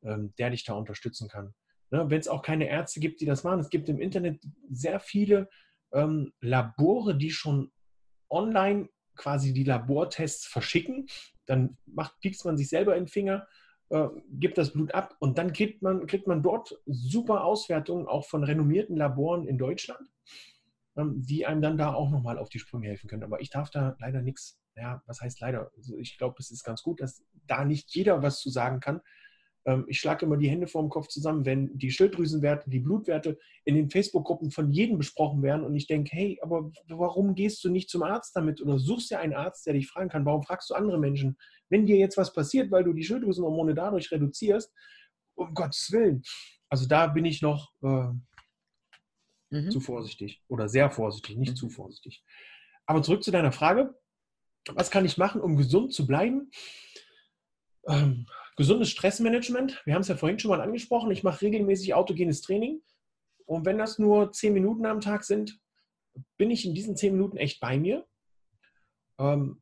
ähm, 0.04 0.34
der 0.38 0.52
dich 0.52 0.64
da 0.64 0.74
unterstützen 0.74 1.28
kann. 1.28 1.54
Ne, 1.92 2.08
wenn 2.10 2.20
es 2.20 2.28
auch 2.28 2.44
keine 2.44 2.70
Ärzte 2.70 3.00
gibt, 3.00 3.20
die 3.20 3.26
das 3.26 3.44
machen. 3.44 3.60
Es 3.60 3.70
gibt 3.70 3.90
im 3.90 4.00
Internet 4.00 4.44
sehr 4.70 5.00
viele 5.00 5.50
ähm, 5.92 6.32
Labore, 6.40 7.18
die 7.18 7.32
schon 7.32 7.72
online 8.30 8.90
quasi 9.20 9.54
die 9.54 9.66
Labortests 9.66 10.48
verschicken. 10.48 11.08
Dann 11.46 11.78
macht, 11.86 12.20
piekst 12.22 12.46
man 12.46 12.58
sich 12.58 12.70
selber 12.70 12.96
in 12.96 13.04
den 13.04 13.10
Finger, 13.10 13.48
äh, 13.90 14.08
gibt 14.32 14.58
das 14.58 14.72
Blut 14.72 14.94
ab 14.94 15.16
und 15.20 15.38
dann 15.38 15.54
kriegt 15.54 15.82
man, 15.82 16.08
kriegt 16.08 16.26
man 16.26 16.42
dort 16.42 16.80
super 16.86 17.44
Auswertungen 17.44 18.08
auch 18.08 18.26
von 18.26 18.44
renommierten 18.44 18.96
Laboren 18.96 19.46
in 19.46 19.58
Deutschland, 19.58 20.10
ähm, 20.96 21.22
die 21.22 21.46
einem 21.46 21.62
dann 21.62 21.78
da 21.78 21.94
auch 21.94 22.10
nochmal 22.10 22.40
auf 22.40 22.50
die 22.50 22.60
Sprünge 22.60 22.88
helfen 22.88 23.10
können. 23.10 23.24
Aber 23.24 23.42
ich 23.42 23.50
darf 23.50 23.70
da 23.70 23.96
leider 24.00 24.22
nichts, 24.22 24.60
ja, 24.76 25.04
was 25.06 25.22
heißt 25.22 25.42
leider? 25.42 25.72
Also 25.76 25.98
ich 25.98 26.18
glaube, 26.18 26.36
es 26.40 26.50
ist 26.50 26.64
ganz 26.64 26.82
gut, 26.82 27.02
dass 27.02 27.24
da 27.46 27.66
nicht 27.66 27.94
jeder 27.94 28.24
was 28.24 28.40
zu 28.40 28.50
sagen 28.50 28.80
kann, 28.80 29.02
ich 29.88 30.00
schlage 30.00 30.26
immer 30.26 30.38
die 30.38 30.50
Hände 30.50 30.68
vorm 30.68 30.90
Kopf 30.90 31.08
zusammen, 31.08 31.46
wenn 31.46 31.78
die 31.78 31.92
Schilddrüsenwerte, 31.92 32.70
die 32.70 32.80
Blutwerte 32.80 33.38
in 33.66 33.76
den 33.76 33.90
Facebook-Gruppen 33.90 34.52
von 34.52 34.72
jedem 34.72 34.98
besprochen 34.98 35.42
werden 35.44 35.66
und 35.66 35.76
ich 35.76 35.88
denke, 35.88 36.12
hey, 36.14 36.40
aber 36.42 36.72
warum 36.88 37.36
gehst 37.36 37.64
du 37.64 37.70
nicht 37.70 37.90
zum 37.90 38.04
Arzt 38.04 38.36
damit 38.36 38.62
oder 38.62 38.80
suchst 38.80 39.12
dir 39.12 39.20
einen 39.20 39.34
Arzt, 39.34 39.66
der 39.66 39.74
dich 39.74 39.88
fragen 39.88 40.10
kann, 40.10 40.26
warum 40.26 40.44
fragst 40.44 40.70
du 40.70 40.76
andere 40.76 41.00
Menschen, 41.00 41.38
wenn 41.70 41.86
dir 41.86 41.98
jetzt 41.98 42.18
was 42.18 42.34
passiert, 42.34 42.72
weil 42.72 42.84
du 42.84 42.94
die 42.94 43.04
Schilddrüsenhormone 43.04 43.76
dadurch 43.76 44.12
reduzierst, 44.12 44.74
um 45.36 45.54
Gottes 45.54 45.92
Willen. 45.92 46.24
Also 46.70 46.88
da 46.88 47.08
bin 47.08 47.26
ich 47.26 47.42
noch 47.42 47.72
äh, 47.84 48.12
mhm. 49.50 49.72
zu 49.72 49.80
vorsichtig 49.80 50.42
oder 50.48 50.70
sehr 50.70 50.90
vorsichtig, 50.90 51.38
nicht 51.38 51.52
mhm. 51.52 51.58
zu 51.58 51.70
vorsichtig. 51.70 52.24
Aber 52.86 53.02
zurück 53.04 53.24
zu 53.24 53.32
deiner 53.32 53.52
Frage. 53.52 53.96
Was 54.72 54.92
kann 54.92 55.06
ich 55.06 55.18
machen, 55.18 55.42
um 55.42 55.56
gesund 55.56 55.94
zu 55.94 56.06
bleiben? 56.06 56.52
Ähm, 57.88 58.28
Gesundes 58.60 58.90
Stressmanagement, 58.90 59.82
wir 59.86 59.94
haben 59.94 60.02
es 60.02 60.10
ja 60.10 60.18
vorhin 60.18 60.38
schon 60.38 60.50
mal 60.50 60.60
angesprochen, 60.60 61.12
ich 61.12 61.24
mache 61.24 61.44
regelmäßig 61.44 61.94
autogenes 61.94 62.42
Training 62.42 62.82
und 63.46 63.64
wenn 63.66 63.78
das 63.78 64.00
nur 64.00 64.34
zehn 64.34 64.54
Minuten 64.54 64.86
am 64.86 65.00
Tag 65.00 65.24
sind, 65.24 65.58
bin 66.36 66.52
ich 66.52 66.66
in 66.66 66.76
diesen 66.76 66.98
zehn 66.98 67.14
Minuten 67.14 67.38
echt 67.38 67.62
bei 67.62 67.80
mir 67.80 68.06
ähm, 69.18 69.62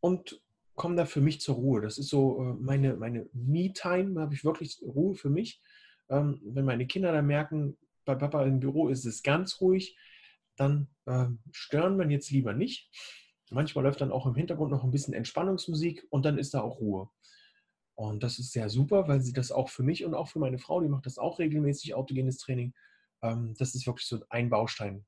und 0.00 0.42
komme 0.74 0.96
da 0.96 1.04
für 1.06 1.20
mich 1.20 1.40
zur 1.40 1.54
Ruhe. 1.54 1.82
Das 1.82 1.98
ist 1.98 2.08
so 2.08 2.42
äh, 2.42 2.54
meine, 2.54 2.96
meine 2.96 3.28
Me-Time, 3.32 4.14
da 4.14 4.22
habe 4.22 4.34
ich 4.34 4.42
wirklich 4.42 4.82
Ruhe 4.82 5.14
für 5.14 5.30
mich. 5.30 5.62
Ähm, 6.08 6.40
wenn 6.42 6.64
meine 6.64 6.88
Kinder 6.88 7.12
dann 7.12 7.28
merken, 7.28 7.78
bei 8.04 8.16
Papa 8.16 8.44
im 8.44 8.58
Büro 8.58 8.88
ist 8.88 9.04
es 9.04 9.22
ganz 9.22 9.60
ruhig, 9.60 9.96
dann 10.56 10.88
äh, 11.06 11.26
stören 11.52 11.96
wir 11.96 12.10
jetzt 12.10 12.32
lieber 12.32 12.54
nicht. 12.54 12.90
Manchmal 13.52 13.84
läuft 13.84 14.00
dann 14.00 14.10
auch 14.10 14.26
im 14.26 14.34
Hintergrund 14.34 14.72
noch 14.72 14.82
ein 14.82 14.90
bisschen 14.90 15.14
Entspannungsmusik 15.14 16.08
und 16.10 16.24
dann 16.24 16.38
ist 16.38 16.54
da 16.54 16.60
auch 16.60 16.80
Ruhe. 16.80 17.08
Und 18.00 18.22
das 18.22 18.38
ist 18.38 18.52
sehr 18.52 18.70
super, 18.70 19.08
weil 19.08 19.20
sie 19.20 19.34
das 19.34 19.52
auch 19.52 19.68
für 19.68 19.82
mich 19.82 20.06
und 20.06 20.14
auch 20.14 20.26
für 20.26 20.38
meine 20.38 20.56
Frau, 20.56 20.80
die 20.80 20.88
macht 20.88 21.04
das 21.04 21.18
auch 21.18 21.38
regelmäßig, 21.38 21.92
autogenes 21.92 22.38
Training. 22.38 22.72
Ähm, 23.20 23.54
das 23.58 23.74
ist 23.74 23.86
wirklich 23.86 24.06
so 24.06 24.24
ein 24.30 24.48
Baustein. 24.48 25.04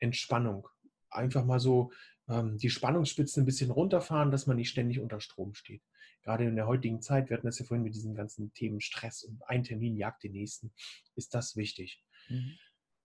Entspannung. 0.00 0.66
Einfach 1.08 1.44
mal 1.44 1.60
so 1.60 1.92
ähm, 2.28 2.58
die 2.58 2.68
Spannungsspitzen 2.68 3.44
ein 3.44 3.46
bisschen 3.46 3.70
runterfahren, 3.70 4.32
dass 4.32 4.48
man 4.48 4.56
nicht 4.56 4.70
ständig 4.70 4.98
unter 4.98 5.20
Strom 5.20 5.54
steht. 5.54 5.82
Gerade 6.24 6.42
in 6.42 6.56
der 6.56 6.66
heutigen 6.66 7.00
Zeit, 7.00 7.30
wir 7.30 7.36
hatten 7.36 7.46
das 7.46 7.60
ja 7.60 7.64
vorhin 7.64 7.84
mit 7.84 7.94
diesen 7.94 8.16
ganzen 8.16 8.52
Themen 8.54 8.80
Stress 8.80 9.22
und 9.22 9.40
ein 9.48 9.62
Termin 9.62 9.96
jagt 9.96 10.24
den 10.24 10.32
nächsten, 10.32 10.72
ist 11.14 11.36
das 11.36 11.54
wichtig. 11.54 12.02
Mhm. 12.28 12.58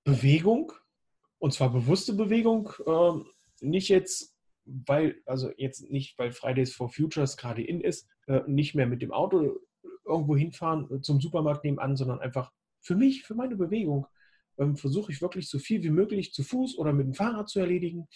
Bewegung, 0.03 0.71
und 1.37 1.53
zwar 1.53 1.71
bewusste 1.71 2.13
Bewegung, 2.13 2.71
ähm, 2.87 3.27
nicht 3.61 3.89
jetzt 3.89 4.35
weil, 4.67 5.21
also 5.25 5.51
jetzt 5.57 5.89
nicht, 5.89 6.17
weil 6.19 6.31
Fridays 6.31 6.73
for 6.73 6.89
Futures 6.89 7.37
gerade 7.37 7.63
in 7.63 7.81
ist, 7.81 8.07
äh, 8.27 8.41
nicht 8.47 8.75
mehr 8.75 8.87
mit 8.87 9.01
dem 9.01 9.11
Auto 9.11 9.59
irgendwo 10.05 10.35
hinfahren 10.35 10.89
äh, 10.91 11.01
zum 11.01 11.21
Supermarkt 11.21 11.63
nebenan, 11.63 11.95
sondern 11.95 12.19
einfach 12.19 12.51
für 12.81 12.95
mich, 12.95 13.23
für 13.23 13.35
meine 13.35 13.55
Bewegung, 13.55 14.07
ähm, 14.57 14.75
versuche 14.75 15.11
ich 15.11 15.21
wirklich 15.21 15.49
so 15.49 15.59
viel 15.59 15.83
wie 15.83 15.89
möglich 15.89 16.33
zu 16.33 16.43
Fuß 16.43 16.77
oder 16.77 16.93
mit 16.93 17.07
dem 17.07 17.13
Fahrrad 17.13 17.49
zu 17.49 17.59
erledigen 17.59 18.07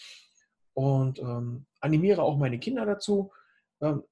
und 0.74 1.18
ähm, 1.18 1.66
animiere 1.80 2.22
auch 2.22 2.38
meine 2.38 2.58
Kinder 2.58 2.86
dazu, 2.86 3.32
ähm, 3.80 4.02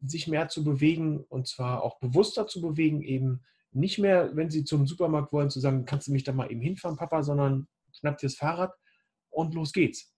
sich 0.00 0.28
mehr 0.28 0.48
zu 0.48 0.64
bewegen 0.64 1.24
und 1.28 1.48
zwar 1.48 1.82
auch 1.82 1.98
bewusster 1.98 2.46
zu 2.46 2.60
bewegen, 2.60 3.02
eben 3.02 3.42
nicht 3.72 3.98
mehr, 3.98 4.34
wenn 4.34 4.50
sie 4.50 4.64
zum 4.64 4.86
Supermarkt 4.86 5.32
wollen, 5.32 5.50
zu 5.50 5.60
sagen, 5.60 5.84
kannst 5.84 6.08
du 6.08 6.12
mich 6.12 6.24
da 6.24 6.32
mal 6.32 6.50
eben 6.50 6.60
hinfahren, 6.60 6.96
Papa, 6.96 7.22
sondern 7.22 7.68
schnapp 7.92 8.18
dir 8.18 8.26
das 8.26 8.36
Fahrrad 8.36 8.72
und 9.30 9.54
los 9.54 9.72
geht's. 9.72 10.12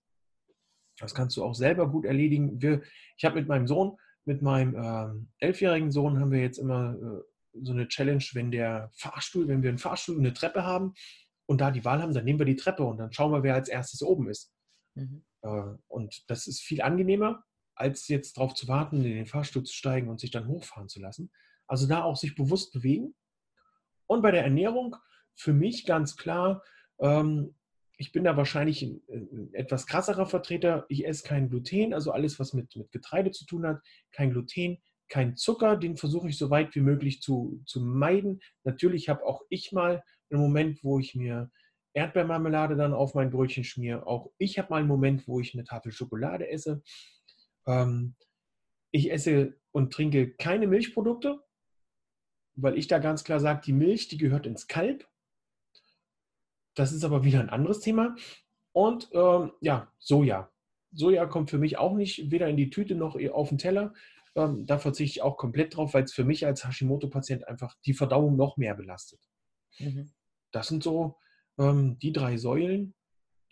Das 1.00 1.14
kannst 1.14 1.36
du 1.36 1.44
auch 1.44 1.54
selber 1.54 1.88
gut 1.88 2.04
erledigen. 2.04 2.60
Wir, 2.60 2.82
ich 3.16 3.24
habe 3.24 3.36
mit 3.36 3.48
meinem 3.48 3.66
Sohn, 3.66 3.96
mit 4.24 4.42
meinem 4.42 4.74
ähm, 4.74 5.28
elfjährigen 5.38 5.90
Sohn, 5.90 6.20
haben 6.20 6.30
wir 6.30 6.40
jetzt 6.40 6.58
immer 6.58 6.94
äh, 6.94 7.60
so 7.62 7.72
eine 7.72 7.88
Challenge, 7.88 8.24
wenn 8.34 8.50
der 8.50 8.90
Fahrstuhl, 8.94 9.48
wenn 9.48 9.62
wir 9.62 9.70
einen 9.70 9.78
Fahrstuhl 9.78 10.16
und 10.16 10.24
eine 10.24 10.34
Treppe 10.34 10.64
haben 10.64 10.94
und 11.46 11.60
da 11.60 11.70
die 11.70 11.84
Wahl 11.84 12.00
haben, 12.00 12.14
dann 12.14 12.24
nehmen 12.24 12.38
wir 12.38 12.46
die 12.46 12.56
Treppe 12.56 12.84
und 12.84 12.98
dann 12.98 13.12
schauen 13.12 13.32
wir, 13.32 13.42
wer 13.42 13.54
als 13.54 13.68
erstes 13.68 14.02
oben 14.02 14.28
ist. 14.28 14.52
Mhm. 14.94 15.24
Äh, 15.42 15.74
und 15.88 16.30
das 16.30 16.46
ist 16.46 16.60
viel 16.60 16.82
angenehmer, 16.82 17.44
als 17.74 18.08
jetzt 18.08 18.36
darauf 18.36 18.54
zu 18.54 18.68
warten, 18.68 19.04
in 19.04 19.14
den 19.14 19.26
Fahrstuhl 19.26 19.64
zu 19.64 19.74
steigen 19.74 20.08
und 20.08 20.20
sich 20.20 20.30
dann 20.30 20.46
hochfahren 20.46 20.88
zu 20.88 21.00
lassen. 21.00 21.30
Also 21.66 21.86
da 21.86 22.02
auch 22.02 22.16
sich 22.16 22.34
bewusst 22.34 22.72
bewegen. 22.72 23.14
Und 24.06 24.22
bei 24.22 24.30
der 24.30 24.44
Ernährung 24.44 24.96
für 25.34 25.52
mich 25.52 25.86
ganz 25.86 26.16
klar, 26.16 26.62
ähm, 26.98 27.54
ich 28.00 28.12
bin 28.12 28.24
da 28.24 28.34
wahrscheinlich 28.34 28.80
ein, 28.80 29.02
ein, 29.12 29.50
etwas 29.52 29.86
krasserer 29.86 30.24
Vertreter. 30.24 30.86
Ich 30.88 31.06
esse 31.06 31.22
kein 31.22 31.50
Gluten, 31.50 31.92
also 31.92 32.12
alles, 32.12 32.40
was 32.40 32.54
mit, 32.54 32.74
mit 32.74 32.90
Getreide 32.92 33.30
zu 33.30 33.44
tun 33.44 33.66
hat. 33.66 33.82
Kein 34.10 34.30
Gluten, 34.30 34.78
kein 35.08 35.36
Zucker, 35.36 35.76
den 35.76 35.98
versuche 35.98 36.30
ich 36.30 36.38
so 36.38 36.48
weit 36.48 36.74
wie 36.74 36.80
möglich 36.80 37.20
zu, 37.20 37.60
zu 37.66 37.82
meiden. 37.82 38.40
Natürlich 38.64 39.10
habe 39.10 39.26
auch 39.26 39.42
ich 39.50 39.72
mal 39.72 40.02
einen 40.30 40.40
Moment, 40.40 40.82
wo 40.82 40.98
ich 40.98 41.14
mir 41.14 41.50
Erdbeermarmelade 41.92 42.74
dann 42.74 42.94
auf 42.94 43.14
mein 43.14 43.30
Brötchen 43.30 43.64
schmiere. 43.64 44.06
Auch 44.06 44.30
ich 44.38 44.58
habe 44.58 44.70
mal 44.70 44.78
einen 44.78 44.88
Moment, 44.88 45.28
wo 45.28 45.38
ich 45.38 45.52
eine 45.52 45.64
Tafel 45.64 45.92
Schokolade 45.92 46.48
esse. 46.48 46.82
Ähm, 47.66 48.14
ich 48.92 49.12
esse 49.12 49.58
und 49.72 49.92
trinke 49.92 50.30
keine 50.36 50.66
Milchprodukte, 50.66 51.38
weil 52.54 52.78
ich 52.78 52.88
da 52.88 52.98
ganz 52.98 53.24
klar 53.24 53.40
sage, 53.40 53.60
die 53.66 53.74
Milch, 53.74 54.08
die 54.08 54.16
gehört 54.16 54.46
ins 54.46 54.68
Kalb 54.68 55.06
das 56.74 56.92
ist 56.92 57.04
aber 57.04 57.24
wieder 57.24 57.40
ein 57.40 57.50
anderes 57.50 57.80
Thema. 57.80 58.14
Und 58.72 59.10
ähm, 59.12 59.52
ja, 59.60 59.92
Soja. 59.98 60.50
Soja 60.92 61.26
kommt 61.26 61.50
für 61.50 61.58
mich 61.58 61.78
auch 61.78 61.94
nicht 61.94 62.30
weder 62.30 62.48
in 62.48 62.56
die 62.56 62.70
Tüte 62.70 62.94
noch 62.94 63.16
auf 63.32 63.48
den 63.48 63.58
Teller. 63.58 63.94
Ähm, 64.34 64.66
da 64.66 64.78
verzichte 64.78 65.18
ich 65.18 65.22
auch 65.22 65.36
komplett 65.36 65.76
drauf, 65.76 65.94
weil 65.94 66.04
es 66.04 66.12
für 66.12 66.24
mich 66.24 66.46
als 66.46 66.64
Hashimoto-Patient 66.64 67.48
einfach 67.48 67.76
die 67.84 67.94
Verdauung 67.94 68.36
noch 68.36 68.56
mehr 68.56 68.74
belastet. 68.74 69.20
Mhm. 69.78 70.10
Das 70.52 70.68
sind 70.68 70.82
so 70.82 71.16
ähm, 71.58 71.98
die 71.98 72.12
drei 72.12 72.36
Säulen, 72.36 72.94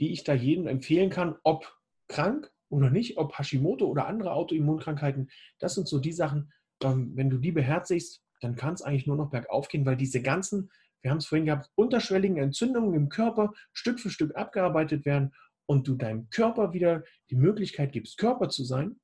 die 0.01 0.13
ich 0.13 0.25
da 0.25 0.35
jedem 0.35 0.67
empfehlen 0.67 1.11
kann, 1.11 1.37
ob 1.43 1.77
krank 2.07 2.53
oder 2.69 2.91
nicht, 2.91 3.19
ob 3.19 3.39
Hashimoto 3.39 3.87
oder 3.87 4.07
andere 4.07 4.33
Autoimmunkrankheiten. 4.33 5.31
Das 5.59 5.75
sind 5.75 5.89
so 5.89 5.99
die 5.99 6.13
Sachen, 6.13 6.53
ähm, 6.83 7.13
wenn 7.15 7.31
du 7.31 7.39
die 7.39 7.53
beherzigst, 7.53 8.23
dann 8.41 8.55
kann 8.55 8.75
es 8.75 8.83
eigentlich 8.83 9.07
nur 9.07 9.17
noch 9.17 9.31
bergauf 9.31 9.69
gehen, 9.69 9.85
weil 9.85 9.97
diese 9.97 10.23
ganzen 10.23 10.71
wir 11.03 11.11
haben 11.11 11.19
es 11.19 11.27
vorhin 11.27 11.47
gehabt, 11.47 11.71
unterschwelligen 11.75 12.39
Entzündungen 12.39 12.95
im 12.95 13.09
Körper 13.09 13.53
Stück 13.73 14.01
für 14.01 14.11
Stück 14.11 14.35
abgearbeitet 14.37 15.05
werden 15.05 15.33
und 15.67 15.87
du 15.87 15.95
deinem 15.95 16.29
Körper 16.31 16.73
wieder 16.73 17.05
die 17.31 17.37
Möglichkeit 17.37 17.93
gibst, 17.93 18.19
Körper 18.19 18.49
zu 18.49 18.65
sein 18.65 18.99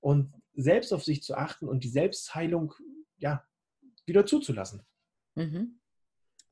und 0.00 0.32
selbst 0.54 0.92
auf 0.92 1.04
sich 1.04 1.22
zu 1.22 1.34
achten 1.34 1.68
und 1.68 1.84
die 1.84 1.88
Selbstheilung 1.88 2.74
ja, 3.16 3.44
wieder 4.06 4.26
zuzulassen. 4.26 4.84
Mhm. 5.34 5.80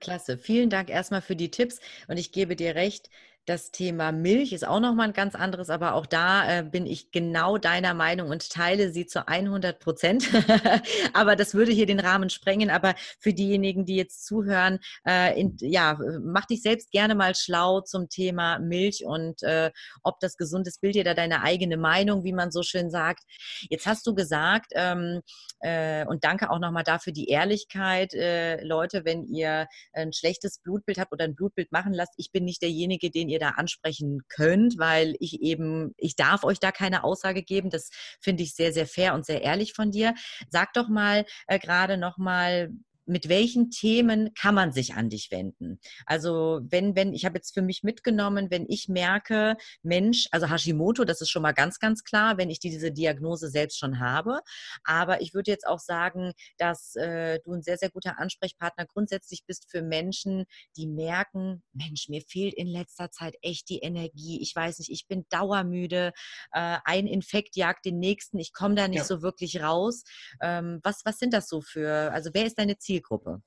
Klasse. 0.00 0.38
Vielen 0.38 0.70
Dank 0.70 0.90
erstmal 0.90 1.22
für 1.22 1.36
die 1.36 1.50
Tipps 1.50 1.80
und 2.06 2.18
ich 2.18 2.30
gebe 2.30 2.54
dir 2.54 2.74
recht, 2.76 3.10
das 3.48 3.70
Thema 3.70 4.12
Milch 4.12 4.52
ist 4.52 4.66
auch 4.66 4.80
nochmal 4.80 5.08
ein 5.08 5.12
ganz 5.14 5.34
anderes, 5.34 5.70
aber 5.70 5.94
auch 5.94 6.06
da 6.06 6.58
äh, 6.58 6.62
bin 6.62 6.86
ich 6.86 7.10
genau 7.12 7.56
deiner 7.56 7.94
Meinung 7.94 8.28
und 8.28 8.50
teile 8.50 8.92
sie 8.92 9.06
zu 9.06 9.26
100 9.26 9.78
Prozent. 9.80 10.28
aber 11.14 11.34
das 11.34 11.54
würde 11.54 11.72
hier 11.72 11.86
den 11.86 12.00
Rahmen 12.00 12.28
sprengen. 12.28 12.68
Aber 12.68 12.94
für 13.18 13.32
diejenigen, 13.32 13.86
die 13.86 13.96
jetzt 13.96 14.26
zuhören, 14.26 14.80
äh, 15.06 15.40
in, 15.40 15.56
ja, 15.60 15.98
mach 16.22 16.44
dich 16.44 16.62
selbst 16.62 16.90
gerne 16.90 17.14
mal 17.14 17.34
schlau 17.34 17.80
zum 17.80 18.08
Thema 18.08 18.58
Milch 18.58 19.04
und 19.04 19.42
äh, 19.42 19.70
ob 20.02 20.20
das 20.20 20.36
gesundes 20.36 20.78
Bild 20.78 20.94
dir 20.94 21.04
da 21.04 21.14
deine 21.14 21.42
eigene 21.42 21.78
Meinung, 21.78 22.24
wie 22.24 22.34
man 22.34 22.50
so 22.50 22.62
schön 22.62 22.90
sagt. 22.90 23.24
Jetzt 23.70 23.86
hast 23.86 24.06
du 24.06 24.14
gesagt, 24.14 24.72
ähm, 24.74 25.22
äh, 25.60 26.04
und 26.06 26.24
danke 26.24 26.50
auch 26.50 26.58
nochmal 26.58 26.84
dafür 26.84 27.12
die 27.12 27.28
Ehrlichkeit, 27.28 28.14
äh, 28.14 28.62
Leute, 28.62 29.04
wenn 29.04 29.24
ihr 29.24 29.66
ein 29.92 30.12
schlechtes 30.12 30.58
Blutbild 30.58 30.98
habt 30.98 31.12
oder 31.12 31.24
ein 31.24 31.34
Blutbild 31.34 31.72
machen 31.72 31.92
lasst, 31.94 32.14
ich 32.16 32.30
bin 32.30 32.44
nicht 32.44 32.62
derjenige, 32.62 33.10
den 33.10 33.28
ihr 33.28 33.37
ihr 33.38 33.46
da 33.46 33.50
ansprechen 33.50 34.20
könnt, 34.28 34.78
weil 34.78 35.14
ich 35.20 35.40
eben, 35.40 35.94
ich 35.96 36.16
darf 36.16 36.44
euch 36.44 36.58
da 36.58 36.72
keine 36.72 37.04
Aussage 37.04 37.42
geben. 37.42 37.70
Das 37.70 37.90
finde 38.20 38.42
ich 38.42 38.54
sehr, 38.54 38.72
sehr 38.72 38.86
fair 38.86 39.14
und 39.14 39.24
sehr 39.24 39.42
ehrlich 39.42 39.72
von 39.74 39.90
dir. 39.90 40.14
Sag 40.50 40.72
doch 40.74 40.88
mal 40.88 41.24
äh, 41.46 41.58
gerade 41.58 41.96
noch 41.96 42.18
mal, 42.18 42.70
mit 43.08 43.28
welchen 43.28 43.70
Themen 43.70 44.32
kann 44.34 44.54
man 44.54 44.72
sich 44.72 44.94
an 44.94 45.08
dich 45.08 45.30
wenden? 45.30 45.80
Also 46.06 46.60
wenn, 46.62 46.94
wenn, 46.94 47.14
ich 47.14 47.24
habe 47.24 47.36
jetzt 47.36 47.54
für 47.54 47.62
mich 47.62 47.82
mitgenommen, 47.82 48.50
wenn 48.50 48.66
ich 48.68 48.88
merke, 48.88 49.56
Mensch, 49.82 50.28
also 50.30 50.48
Hashimoto, 50.50 51.04
das 51.04 51.20
ist 51.20 51.30
schon 51.30 51.42
mal 51.42 51.52
ganz, 51.52 51.78
ganz 51.78 52.04
klar, 52.04 52.38
wenn 52.38 52.50
ich 52.50 52.60
diese 52.60 52.92
Diagnose 52.92 53.48
selbst 53.48 53.78
schon 53.78 53.98
habe. 54.00 54.40
Aber 54.84 55.20
ich 55.22 55.34
würde 55.34 55.50
jetzt 55.50 55.66
auch 55.66 55.78
sagen, 55.78 56.32
dass 56.58 56.94
äh, 56.96 57.40
du 57.44 57.54
ein 57.54 57.62
sehr, 57.62 57.78
sehr 57.78 57.90
guter 57.90 58.18
Ansprechpartner 58.18 58.86
grundsätzlich 58.86 59.44
bist 59.46 59.70
für 59.70 59.82
Menschen, 59.82 60.44
die 60.76 60.86
merken, 60.86 61.62
Mensch, 61.72 62.08
mir 62.08 62.22
fehlt 62.22 62.54
in 62.54 62.66
letzter 62.66 63.10
Zeit 63.10 63.36
echt 63.42 63.68
die 63.70 63.78
Energie. 63.78 64.40
Ich 64.42 64.54
weiß 64.54 64.78
nicht, 64.80 64.90
ich 64.90 65.06
bin 65.06 65.24
dauermüde. 65.30 66.12
Äh, 66.52 66.78
ein 66.84 67.06
Infekt 67.06 67.56
jagt 67.56 67.84
den 67.86 67.98
nächsten. 67.98 68.38
Ich 68.38 68.52
komme 68.52 68.74
da 68.74 68.86
nicht 68.86 68.98
ja. 68.98 69.04
so 69.04 69.22
wirklich 69.22 69.62
raus. 69.62 70.04
Ähm, 70.42 70.80
was, 70.82 71.02
was 71.04 71.18
sind 71.18 71.32
das 71.32 71.48
so 71.48 71.60
für, 71.60 72.12
also 72.12 72.30
wer 72.34 72.46
ist 72.46 72.58
deine 72.58 72.78
Ziel 72.78 72.97
Zielgruppe? 72.98 73.42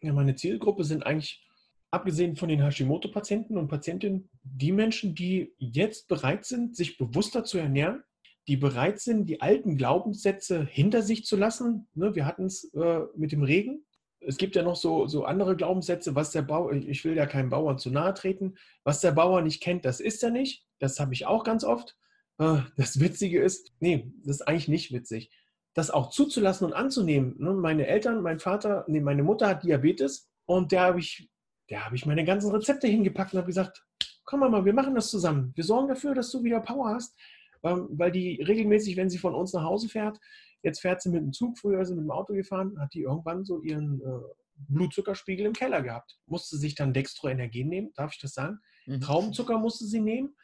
Ja, 0.00 0.12
meine 0.12 0.34
Zielgruppe 0.34 0.84
sind 0.84 1.04
eigentlich, 1.04 1.44
abgesehen 1.90 2.36
von 2.36 2.48
den 2.48 2.62
Hashimoto-Patienten 2.62 3.58
und 3.58 3.68
Patientinnen, 3.68 4.30
die 4.42 4.72
Menschen, 4.72 5.14
die 5.14 5.54
jetzt 5.58 6.08
bereit 6.08 6.44
sind, 6.44 6.76
sich 6.76 6.98
bewusster 6.98 7.44
zu 7.44 7.58
ernähren, 7.58 8.02
die 8.46 8.56
bereit 8.56 9.00
sind, 9.00 9.26
die 9.26 9.42
alten 9.42 9.76
Glaubenssätze 9.76 10.64
hinter 10.64 11.02
sich 11.02 11.24
zu 11.24 11.36
lassen. 11.36 11.88
Ne, 11.94 12.14
wir 12.14 12.24
hatten 12.24 12.46
es 12.46 12.72
äh, 12.74 13.00
mit 13.14 13.32
dem 13.32 13.42
Regen. 13.42 13.84
Es 14.20 14.38
gibt 14.38 14.56
ja 14.56 14.62
noch 14.62 14.76
so, 14.76 15.06
so 15.06 15.24
andere 15.24 15.54
Glaubenssätze, 15.54 16.14
was 16.14 16.30
der 16.30 16.42
Bauer, 16.42 16.72
ich 16.72 17.04
will 17.04 17.14
ja 17.14 17.26
keinem 17.26 17.50
Bauern 17.50 17.78
zu 17.78 17.90
nahe 17.90 18.14
treten, 18.14 18.54
was 18.82 19.00
der 19.00 19.12
Bauer 19.12 19.42
nicht 19.42 19.62
kennt, 19.62 19.84
das 19.84 20.00
ist 20.00 20.22
er 20.22 20.30
nicht. 20.30 20.64
Das 20.78 20.98
habe 20.98 21.12
ich 21.12 21.26
auch 21.26 21.44
ganz 21.44 21.62
oft. 21.62 21.96
Äh, 22.38 22.60
das 22.76 23.00
Witzige 23.00 23.42
ist, 23.42 23.72
nee, 23.80 24.10
das 24.24 24.36
ist 24.36 24.48
eigentlich 24.48 24.68
nicht 24.68 24.92
witzig 24.92 25.30
das 25.74 25.90
auch 25.90 26.10
zuzulassen 26.10 26.66
und 26.66 26.72
anzunehmen. 26.72 27.36
Ne, 27.38 27.52
meine 27.52 27.86
Eltern, 27.86 28.22
mein 28.22 28.38
Vater, 28.38 28.84
nee, 28.88 29.00
meine 29.00 29.22
Mutter 29.22 29.48
hat 29.48 29.64
Diabetes 29.64 30.28
und 30.46 30.72
der 30.72 30.82
habe 30.82 30.98
ich, 30.98 31.30
habe 31.72 31.94
ich 31.94 32.06
meine 32.06 32.24
ganzen 32.24 32.50
Rezepte 32.50 32.86
hingepackt 32.86 33.32
und 33.32 33.38
habe 33.38 33.46
gesagt, 33.46 33.84
komm 34.24 34.40
mal, 34.40 34.64
wir 34.64 34.74
machen 34.74 34.94
das 34.94 35.10
zusammen. 35.10 35.52
Wir 35.54 35.64
sorgen 35.64 35.88
dafür, 35.88 36.14
dass 36.14 36.30
du 36.30 36.42
wieder 36.42 36.60
Power 36.60 36.94
hast, 36.94 37.16
ähm, 37.62 37.88
weil 37.92 38.10
die 38.10 38.42
regelmäßig, 38.42 38.96
wenn 38.96 39.10
sie 39.10 39.18
von 39.18 39.34
uns 39.34 39.52
nach 39.52 39.62
Hause 39.62 39.88
fährt, 39.88 40.18
jetzt 40.62 40.80
fährt 40.80 41.00
sie 41.00 41.10
mit 41.10 41.22
dem 41.22 41.32
Zug, 41.32 41.58
früher 41.58 41.80
ist 41.80 41.88
sie 41.88 41.94
mit 41.94 42.04
dem 42.04 42.10
Auto 42.10 42.34
gefahren, 42.34 42.78
hat 42.80 42.92
die 42.94 43.02
irgendwann 43.02 43.44
so 43.44 43.62
ihren 43.62 44.00
äh, 44.00 44.20
Blutzuckerspiegel 44.68 45.46
im 45.46 45.52
Keller 45.52 45.82
gehabt. 45.82 46.18
Musste 46.26 46.56
sich 46.56 46.74
dann 46.74 46.92
Dextroenergie 46.92 47.64
nehmen, 47.64 47.92
darf 47.94 48.12
ich 48.12 48.20
das 48.20 48.34
sagen? 48.34 48.58
Mhm. 48.86 49.00
Traubenzucker 49.00 49.58
musste 49.58 49.84
sie 49.84 50.00
nehmen, 50.00 50.34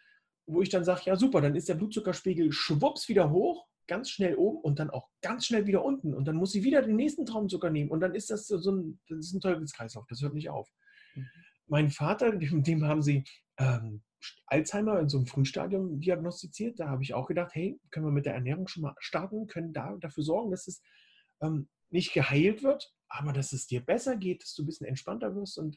wo 0.46 0.62
ich 0.62 0.68
dann 0.68 0.84
sage, 0.84 1.02
ja 1.06 1.16
super, 1.16 1.40
dann 1.40 1.56
ist 1.56 1.68
der 1.68 1.74
Blutzuckerspiegel 1.74 2.52
schwupps 2.52 3.08
wieder 3.08 3.30
hoch 3.30 3.66
ganz 3.86 4.10
schnell 4.10 4.36
oben 4.36 4.58
und 4.60 4.78
dann 4.78 4.90
auch 4.90 5.08
ganz 5.20 5.46
schnell 5.46 5.66
wieder 5.66 5.84
unten. 5.84 6.14
Und 6.14 6.26
dann 6.26 6.36
muss 6.36 6.52
sie 6.52 6.64
wieder 6.64 6.82
den 6.82 6.96
nächsten 6.96 7.26
Traumzucker 7.26 7.70
nehmen. 7.70 7.90
Und 7.90 8.00
dann 8.00 8.14
ist 8.14 8.30
das 8.30 8.46
so 8.46 8.70
ein, 8.70 9.00
das 9.08 9.18
ist 9.18 9.34
ein 9.34 9.40
Teufelskreislauf. 9.40 10.06
Das 10.08 10.22
hört 10.22 10.34
nicht 10.34 10.50
auf. 10.50 10.70
Mhm. 11.14 11.28
Mein 11.66 11.90
Vater, 11.90 12.32
dem, 12.36 12.62
dem 12.62 12.84
haben 12.84 13.02
sie 13.02 13.24
ähm, 13.58 14.02
Alzheimer 14.46 14.98
in 15.00 15.08
so 15.08 15.18
einem 15.18 15.26
Frühstadium 15.26 16.00
diagnostiziert. 16.00 16.80
Da 16.80 16.88
habe 16.88 17.02
ich 17.02 17.14
auch 17.14 17.26
gedacht, 17.26 17.54
hey, 17.54 17.78
können 17.90 18.06
wir 18.06 18.12
mit 18.12 18.26
der 18.26 18.34
Ernährung 18.34 18.68
schon 18.68 18.82
mal 18.82 18.94
starten, 18.98 19.46
können 19.46 19.72
da 19.72 19.96
dafür 20.00 20.24
sorgen, 20.24 20.50
dass 20.50 20.66
es 20.66 20.82
ähm, 21.42 21.68
nicht 21.90 22.12
geheilt 22.12 22.62
wird, 22.62 22.92
aber 23.08 23.32
dass 23.32 23.52
es 23.52 23.66
dir 23.66 23.84
besser 23.84 24.16
geht, 24.16 24.42
dass 24.42 24.54
du 24.54 24.62
ein 24.62 24.66
bisschen 24.66 24.86
entspannter 24.86 25.34
wirst. 25.34 25.58
Und 25.58 25.76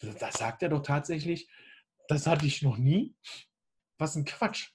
da 0.00 0.30
sagt 0.30 0.62
er 0.62 0.68
doch 0.68 0.82
tatsächlich, 0.82 1.48
das 2.08 2.26
hatte 2.26 2.46
ich 2.46 2.62
noch 2.62 2.78
nie. 2.78 3.16
Was 3.98 4.14
ein 4.14 4.24
Quatsch. 4.24 4.70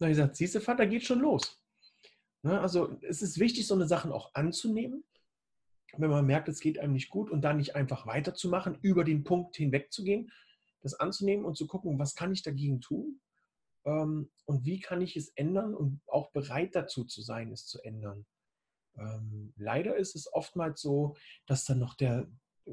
Habe 0.00 0.10
ich 0.10 0.16
gesagt, 0.16 0.36
siehst 0.36 0.54
du, 0.54 0.60
Vater, 0.60 0.86
geht 0.86 1.04
schon 1.04 1.20
los. 1.20 1.63
Ne? 2.44 2.60
Also 2.60 2.96
es 3.00 3.22
ist 3.22 3.40
wichtig, 3.40 3.66
so 3.66 3.74
eine 3.74 3.88
Sachen 3.88 4.12
auch 4.12 4.34
anzunehmen, 4.34 5.02
wenn 5.96 6.10
man 6.10 6.26
merkt, 6.26 6.48
es 6.48 6.60
geht 6.60 6.78
einem 6.78 6.92
nicht 6.92 7.08
gut 7.08 7.30
und 7.30 7.40
dann 7.40 7.56
nicht 7.56 7.74
einfach 7.74 8.06
weiterzumachen, 8.06 8.78
über 8.82 9.02
den 9.02 9.24
Punkt 9.24 9.56
hinwegzugehen, 9.56 10.30
das 10.82 10.94
anzunehmen 10.94 11.46
und 11.46 11.56
zu 11.56 11.66
gucken, 11.66 11.98
was 11.98 12.14
kann 12.14 12.32
ich 12.32 12.42
dagegen 12.42 12.82
tun 12.82 13.20
ähm, 13.86 14.30
und 14.44 14.66
wie 14.66 14.78
kann 14.78 15.00
ich 15.00 15.16
es 15.16 15.30
ändern 15.30 15.74
und 15.74 16.00
auch 16.06 16.32
bereit 16.32 16.74
dazu 16.74 17.04
zu 17.04 17.22
sein, 17.22 17.50
es 17.50 17.66
zu 17.66 17.80
ändern. 17.82 18.26
Ähm, 18.98 19.54
leider 19.56 19.96
ist 19.96 20.14
es 20.14 20.30
oftmals 20.30 20.82
so, 20.82 21.16
dass 21.46 21.64
dann 21.64 21.78
noch 21.78 21.94
der, 21.94 22.28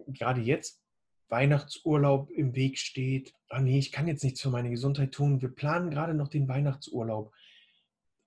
gerade 0.08 0.42
jetzt, 0.42 0.82
Weihnachtsurlaub 1.30 2.30
im 2.32 2.56
Weg 2.56 2.78
steht. 2.78 3.34
Ah 3.48 3.62
nee, 3.62 3.80
ich 3.80 3.94
kann 3.94 4.06
jetzt 4.06 4.22
nichts 4.22 4.42
für 4.42 4.50
meine 4.50 4.70
Gesundheit 4.70 5.14
tun. 5.14 5.42
Wir 5.42 5.48
planen 5.48 5.90
gerade 5.90 6.14
noch 6.14 6.28
den 6.28 6.50
Weihnachtsurlaub. 6.50 7.32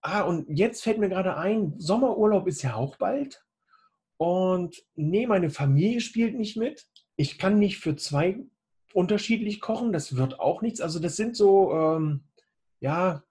Ah, 0.07 0.21
und 0.21 0.47
jetzt 0.51 0.83
fällt 0.83 0.99
mir 0.99 1.09
gerade 1.09 1.39
ein, 1.39 1.73
Sommerurlaub 1.79 2.47
ist 2.47 2.61
ja 2.61 2.75
auch 2.75 2.97
bald. 2.97 3.43
Und 4.19 4.85
nee, 4.95 5.27
meine 5.27 5.49
Familie 5.49 6.03
spielt 6.03 6.37
nicht 6.37 6.59
mit. 6.59 6.87
Ich 7.17 7.39
kann 7.39 7.59
nicht 7.59 7.79
für 7.79 7.97
zwei 7.97 8.45
unterschiedlich 8.93 9.63
kochen, 9.63 9.95
das 9.95 10.15
wird 10.15 10.41
auch 10.41 10.61
nichts. 10.61 10.83
Also 10.83 10.99
das 10.99 11.17
sind 11.17 11.37
so, 11.37 11.73
ähm, 11.73 12.25
ja, 12.81 13.25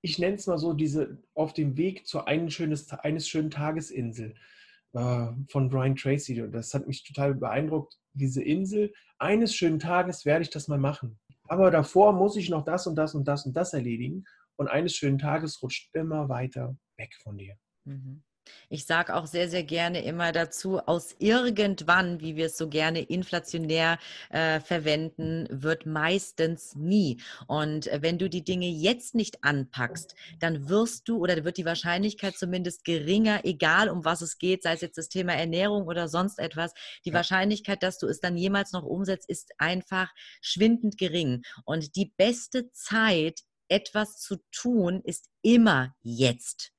ich 0.00 0.18
nenne 0.18 0.34
es 0.34 0.48
mal 0.48 0.58
so, 0.58 0.72
diese 0.72 1.22
auf 1.34 1.52
dem 1.52 1.76
Weg 1.76 2.08
zu 2.08 2.22
schönes, 2.48 2.90
eines 2.90 3.28
schönen 3.28 3.50
Tagesinsel 3.50 4.34
äh, 4.94 5.26
von 5.48 5.68
Brian 5.68 5.94
Tracy. 5.94 6.50
Das 6.50 6.74
hat 6.74 6.88
mich 6.88 7.04
total 7.04 7.34
beeindruckt. 7.34 7.94
Diese 8.12 8.42
Insel, 8.42 8.92
eines 9.18 9.54
schönen 9.54 9.78
Tages 9.78 10.24
werde 10.24 10.42
ich 10.42 10.50
das 10.50 10.66
mal 10.66 10.78
machen. 10.78 11.20
Aber 11.46 11.70
davor 11.70 12.12
muss 12.12 12.36
ich 12.36 12.50
noch 12.50 12.64
das 12.64 12.88
und 12.88 12.96
das 12.96 13.14
und 13.14 13.28
das 13.28 13.46
und 13.46 13.56
das 13.56 13.72
erledigen. 13.72 14.24
Und 14.58 14.68
eines 14.68 14.94
schönen 14.94 15.18
Tages 15.18 15.62
rutscht 15.62 15.94
immer 15.94 16.28
weiter 16.28 16.76
weg 16.96 17.14
von 17.22 17.38
dir. 17.38 17.56
Mhm. 17.84 18.24
Ich 18.68 18.86
sage 18.86 19.14
auch 19.14 19.26
sehr, 19.26 19.48
sehr 19.48 19.62
gerne 19.62 20.02
immer 20.04 20.32
dazu, 20.32 20.78
aus 20.78 21.14
irgendwann, 21.18 22.20
wie 22.20 22.36
wir 22.36 22.46
es 22.46 22.56
so 22.56 22.68
gerne 22.68 23.00
inflationär 23.02 23.98
äh, 24.30 24.60
verwenden, 24.60 25.46
wird 25.50 25.86
meistens 25.86 26.74
nie. 26.76 27.20
Und 27.46 27.86
äh, 27.88 28.00
wenn 28.02 28.18
du 28.18 28.28
die 28.28 28.44
Dinge 28.44 28.68
jetzt 28.68 29.14
nicht 29.14 29.44
anpackst, 29.44 30.14
dann 30.40 30.68
wirst 30.68 31.08
du 31.08 31.18
oder 31.18 31.44
wird 31.44 31.56
die 31.56 31.64
Wahrscheinlichkeit 31.64 32.36
zumindest 32.36 32.84
geringer, 32.84 33.44
egal 33.44 33.88
um 33.88 34.04
was 34.04 34.22
es 34.22 34.38
geht, 34.38 34.62
sei 34.62 34.72
es 34.74 34.80
jetzt 34.80 34.98
das 34.98 35.08
Thema 35.08 35.34
Ernährung 35.34 35.86
oder 35.86 36.08
sonst 36.08 36.38
etwas, 36.38 36.72
die 37.04 37.10
ja. 37.10 37.16
Wahrscheinlichkeit, 37.16 37.82
dass 37.82 37.98
du 37.98 38.06
es 38.06 38.20
dann 38.20 38.36
jemals 38.36 38.72
noch 38.72 38.84
umsetzt, 38.84 39.28
ist 39.28 39.52
einfach 39.58 40.12
schwindend 40.40 40.98
gering. 40.98 41.42
Und 41.64 41.96
die 41.96 42.12
beste 42.16 42.70
Zeit, 42.72 43.40
etwas 43.68 44.18
zu 44.18 44.36
tun, 44.50 45.00
ist 45.04 45.28
immer 45.42 45.94
jetzt. 46.02 46.72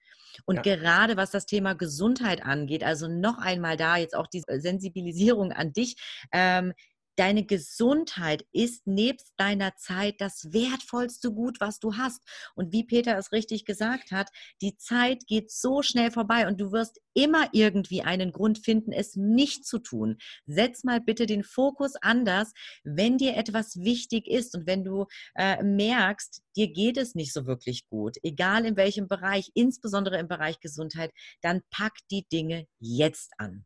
Und 0.46 0.65
ja. 0.65 0.75
gerade 0.75 1.17
was 1.17 1.31
das 1.31 1.46
Thema 1.46 1.74
Gesundheit 1.74 2.43
angeht, 2.43 2.84
also 2.84 3.08
noch 3.08 3.39
einmal 3.39 3.77
da 3.77 3.98
jetzt 3.98 4.15
auch 4.15 4.27
die 4.27 4.43
Sensibilisierung 4.48 5.51
an 5.51 5.74
dich, 5.74 5.98
ähm, 6.31 6.74
Deine 7.19 7.45
Gesundheit 7.45 8.45
ist 8.53 8.88
nebst 8.88 9.33
deiner 9.35 9.75
Zeit 9.75 10.21
das 10.21 10.53
wertvollste 10.53 11.33
Gut, 11.33 11.59
was 11.59 11.79
du 11.79 11.97
hast. 11.97 12.21
Und 12.55 12.71
wie 12.71 12.85
Peter 12.85 13.17
es 13.17 13.33
richtig 13.33 13.65
gesagt 13.65 14.11
hat, 14.11 14.29
die 14.61 14.77
Zeit 14.77 15.27
geht 15.27 15.51
so 15.51 15.81
schnell 15.81 16.11
vorbei 16.11 16.47
und 16.47 16.61
du 16.61 16.71
wirst 16.71 17.01
immer 17.13 17.49
irgendwie 17.51 18.03
einen 18.03 18.31
Grund 18.31 18.59
finden, 18.59 18.93
es 18.93 19.17
nicht 19.17 19.65
zu 19.65 19.79
tun. 19.79 20.15
Setz 20.45 20.85
mal 20.85 21.01
bitte 21.01 21.25
den 21.25 21.43
Fokus 21.43 21.97
anders, 21.97 22.53
wenn 22.85 23.17
dir 23.17 23.35
etwas 23.35 23.75
wichtig 23.81 24.25
ist 24.25 24.55
und 24.55 24.65
wenn 24.65 24.85
du 24.85 25.05
äh, 25.35 25.61
merkst, 25.61 26.41
dir 26.55 26.71
geht 26.71 26.95
es 26.95 27.15
nicht 27.15 27.33
so 27.33 27.45
wirklich 27.45 27.89
gut, 27.89 28.15
egal 28.23 28.63
in 28.63 28.77
welchem 28.77 29.09
Bereich, 29.09 29.51
insbesondere 29.55 30.19
im 30.19 30.29
Bereich 30.29 30.61
Gesundheit, 30.61 31.11
dann 31.41 31.63
pack 31.69 31.97
die 32.11 32.25
Dinge 32.31 32.65
jetzt 32.79 33.33
an. 33.38 33.65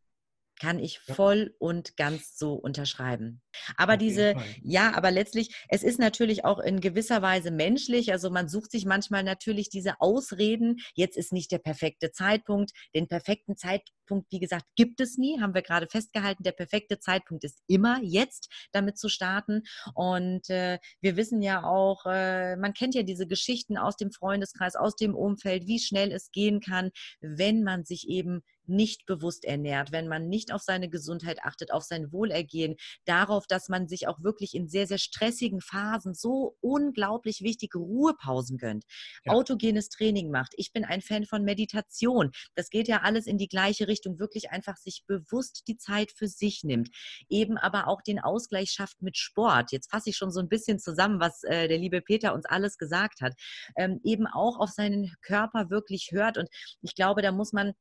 Kann 0.60 0.80
ich 0.80 1.00
voll 1.00 1.56
und 1.60 1.98
ganz 1.98 2.38
so 2.38 2.54
unterschreiben. 2.54 3.42
Aber 3.76 3.98
diese, 3.98 4.36
ja, 4.62 4.94
aber 4.96 5.12
letztlich, 5.12 5.56
es 5.68 5.84
ist 5.84 6.00
natürlich 6.00 6.46
auch 6.46 6.60
in 6.60 6.80
gewisser 6.80 7.22
Weise 7.22 7.52
menschlich. 7.52 8.12
Also 8.12 8.30
man 8.30 8.48
sucht 8.48 8.72
sich 8.72 8.86
manchmal 8.86 9.24
natürlich 9.24 9.70
diese 9.70 10.00
Ausreden. 10.00 10.78
Jetzt 10.96 11.18
ist 11.18 11.34
nicht 11.34 11.52
der 11.52 11.60
perfekte 11.60 12.12
Zeitpunkt. 12.12 12.72
Den 12.96 13.08
perfekten 13.08 13.58
Zeitpunkt, 13.58 14.32
wie 14.32 14.40
gesagt, 14.40 14.66
gibt 14.76 15.02
es 15.02 15.18
nie. 15.18 15.42
Haben 15.42 15.54
wir 15.54 15.64
gerade 15.64 15.88
festgehalten. 15.88 16.44
Der 16.44 16.52
perfekte 16.52 17.00
Zeitpunkt 17.00 17.44
ist 17.44 17.62
immer 17.68 18.00
jetzt, 18.04 18.50
damit 18.72 18.98
zu 18.98 19.10
starten. 19.10 19.64
Und 19.96 20.50
äh, 20.50 20.80
wir 21.02 21.18
wissen 21.18 21.42
ja 21.42 21.64
auch, 21.64 22.06
äh, 22.06 22.56
man 22.58 22.74
kennt 22.74 22.96
ja 22.96 23.04
diese 23.04 23.28
Geschichten 23.28 23.78
aus 23.78 23.98
dem 23.98 24.12
Freundeskreis, 24.12 24.76
aus 24.76 24.96
dem 24.96 25.16
Umfeld, 25.16 25.68
wie 25.68 25.80
schnell 25.80 26.12
es 26.12 26.32
gehen 26.32 26.60
kann, 26.60 26.92
wenn 27.22 27.64
man 27.64 27.86
sich 27.86 28.08
eben 28.08 28.44
nicht 28.68 29.06
bewusst 29.06 29.46
ernährt, 29.46 29.92
wenn 29.92 30.08
man 30.08 30.30
nicht 30.30 30.52
auf 30.52 30.62
seine 30.62 30.90
Gesundheit 30.90 31.44
achtet, 31.44 31.72
auf 31.72 31.84
sein 31.84 32.12
Wohlergehen, 32.12 32.76
darauf, 33.06 33.48
dass 33.48 33.70
man 33.70 33.88
sich 33.88 34.08
auch 34.08 34.22
wirklich 34.24 34.56
in 34.56 34.68
sehr, 34.68 34.88
sehr 34.88 34.98
stressigen 34.98 35.62
Phasen 35.62 36.14
so 36.14 36.58
unglaublich 36.62 37.42
wichtige 37.42 37.78
Ruhepausen 37.78 38.58
gönnt, 38.58 38.86
ja. 39.26 39.34
autogenes 39.34 39.90
Training 39.90 40.32
macht. 40.32 40.54
Ich 40.58 40.72
bin 40.72 40.86
ein 40.86 41.02
Fan 41.02 41.26
von 41.26 41.44
Meditation. 41.44 42.32
Das 42.56 42.70
geht 42.70 42.88
ja 42.88 43.02
alles 43.02 43.28
in 43.28 43.38
die 43.38 43.48
gleiche 43.48 43.88
Richtung, 43.88 44.20
wirklich 44.20 44.52
einfach 44.52 44.78
sich 44.78 45.04
bewusst 45.08 45.64
die 45.68 45.78
Zeit 45.78 46.12
für 46.12 46.28
sich 46.28 46.64
nimmt, 46.64 46.90
eben 47.30 47.58
aber 47.58 47.88
auch 47.88 48.02
den 48.02 48.20
Ausgleich 48.20 48.72
schafft 48.72 49.02
mit 49.02 49.18
Sport. 49.18 49.72
Jetzt 49.72 49.90
fasse 49.92 50.10
ich 50.10 50.18
schon 50.18 50.32
so 50.32 50.40
ein 50.40 50.50
bisschen 50.50 50.80
zusammen, 50.80 51.20
was 51.20 51.44
äh, 51.44 51.68
der 51.68 51.78
liebe 51.78 52.02
Peter 52.02 52.34
uns 52.34 52.46
alles 52.46 52.78
gesagt 52.78 53.22
hat. 53.22 53.34
Ähm, 53.76 54.00
eben 54.04 54.28
auch 54.28 54.60
auf 54.60 54.70
seinen 54.70 55.14
Körper 55.22 55.70
wirklich 55.70 56.10
hört. 56.12 56.38
Und 56.38 56.50
ich 56.82 56.96
glaube, 56.96 57.22
da 57.22 57.32
muss 57.32 57.54
man 57.54 57.74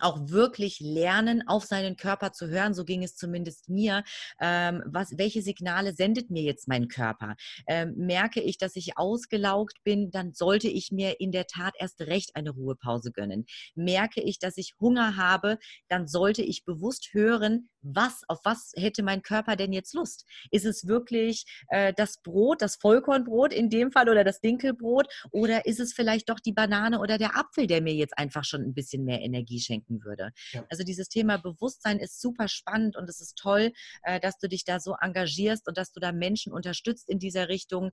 auch 0.00 0.28
wirklich 0.28 0.80
lernen, 0.80 1.46
auf 1.46 1.64
seinen 1.64 1.96
Körper 1.96 2.32
zu 2.32 2.48
hören. 2.48 2.74
So 2.74 2.84
ging 2.84 3.02
es 3.02 3.16
zumindest 3.16 3.68
mir. 3.68 4.04
Ähm, 4.40 4.82
was, 4.86 5.16
welche 5.18 5.42
Signale 5.42 5.92
sendet 5.92 6.30
mir 6.30 6.42
jetzt 6.42 6.68
mein 6.68 6.88
Körper? 6.88 7.36
Ähm, 7.66 7.94
merke 7.96 8.40
ich, 8.40 8.58
dass 8.58 8.76
ich 8.76 8.98
ausgelaugt 8.98 9.82
bin, 9.84 10.10
dann 10.10 10.32
sollte 10.32 10.68
ich 10.68 10.92
mir 10.92 11.20
in 11.20 11.32
der 11.32 11.46
Tat 11.46 11.74
erst 11.78 12.00
recht 12.02 12.34
eine 12.34 12.50
Ruhepause 12.50 13.12
gönnen. 13.12 13.46
Merke 13.74 14.20
ich, 14.20 14.38
dass 14.38 14.56
ich 14.56 14.74
Hunger 14.80 15.16
habe, 15.16 15.58
dann 15.88 16.06
sollte 16.06 16.42
ich 16.42 16.64
bewusst 16.64 17.10
hören, 17.12 17.68
was, 17.82 18.22
auf 18.28 18.40
was 18.44 18.72
hätte 18.76 19.02
mein 19.02 19.22
Körper 19.22 19.56
denn 19.56 19.72
jetzt 19.72 19.94
Lust? 19.94 20.24
Ist 20.50 20.66
es 20.66 20.86
wirklich 20.86 21.44
äh, 21.68 21.92
das 21.96 22.20
Brot, 22.22 22.60
das 22.60 22.76
Vollkornbrot 22.76 23.52
in 23.52 23.70
dem 23.70 23.92
Fall 23.92 24.08
oder 24.08 24.24
das 24.24 24.40
Dinkelbrot? 24.40 25.06
Oder 25.30 25.66
ist 25.66 25.80
es 25.80 25.92
vielleicht 25.92 26.28
doch 26.28 26.40
die 26.40 26.52
Banane 26.52 27.00
oder 27.00 27.18
der 27.18 27.36
Apfel, 27.36 27.66
der 27.66 27.80
mir 27.80 27.94
jetzt 27.94 28.18
einfach 28.18 28.44
schon 28.44 28.62
ein 28.62 28.74
bisschen 28.74 29.04
mehr 29.04 29.20
Energie 29.20 29.60
schenken 29.78 30.04
würde? 30.04 30.30
Ja. 30.52 30.64
Also 30.70 30.84
dieses 30.84 31.08
Thema 31.08 31.38
Bewusstsein 31.38 31.98
ist 31.98 32.20
super 32.20 32.48
spannend 32.48 32.96
und 32.96 33.08
es 33.08 33.20
ist 33.20 33.36
toll, 33.36 33.72
äh, 34.02 34.20
dass 34.20 34.38
du 34.38 34.48
dich 34.48 34.64
da 34.64 34.80
so 34.80 34.96
engagierst 35.00 35.68
und 35.68 35.76
dass 35.78 35.92
du 35.92 36.00
da 36.00 36.12
Menschen 36.12 36.52
unterstützt 36.52 37.08
in 37.08 37.18
dieser 37.18 37.48
Richtung. 37.48 37.90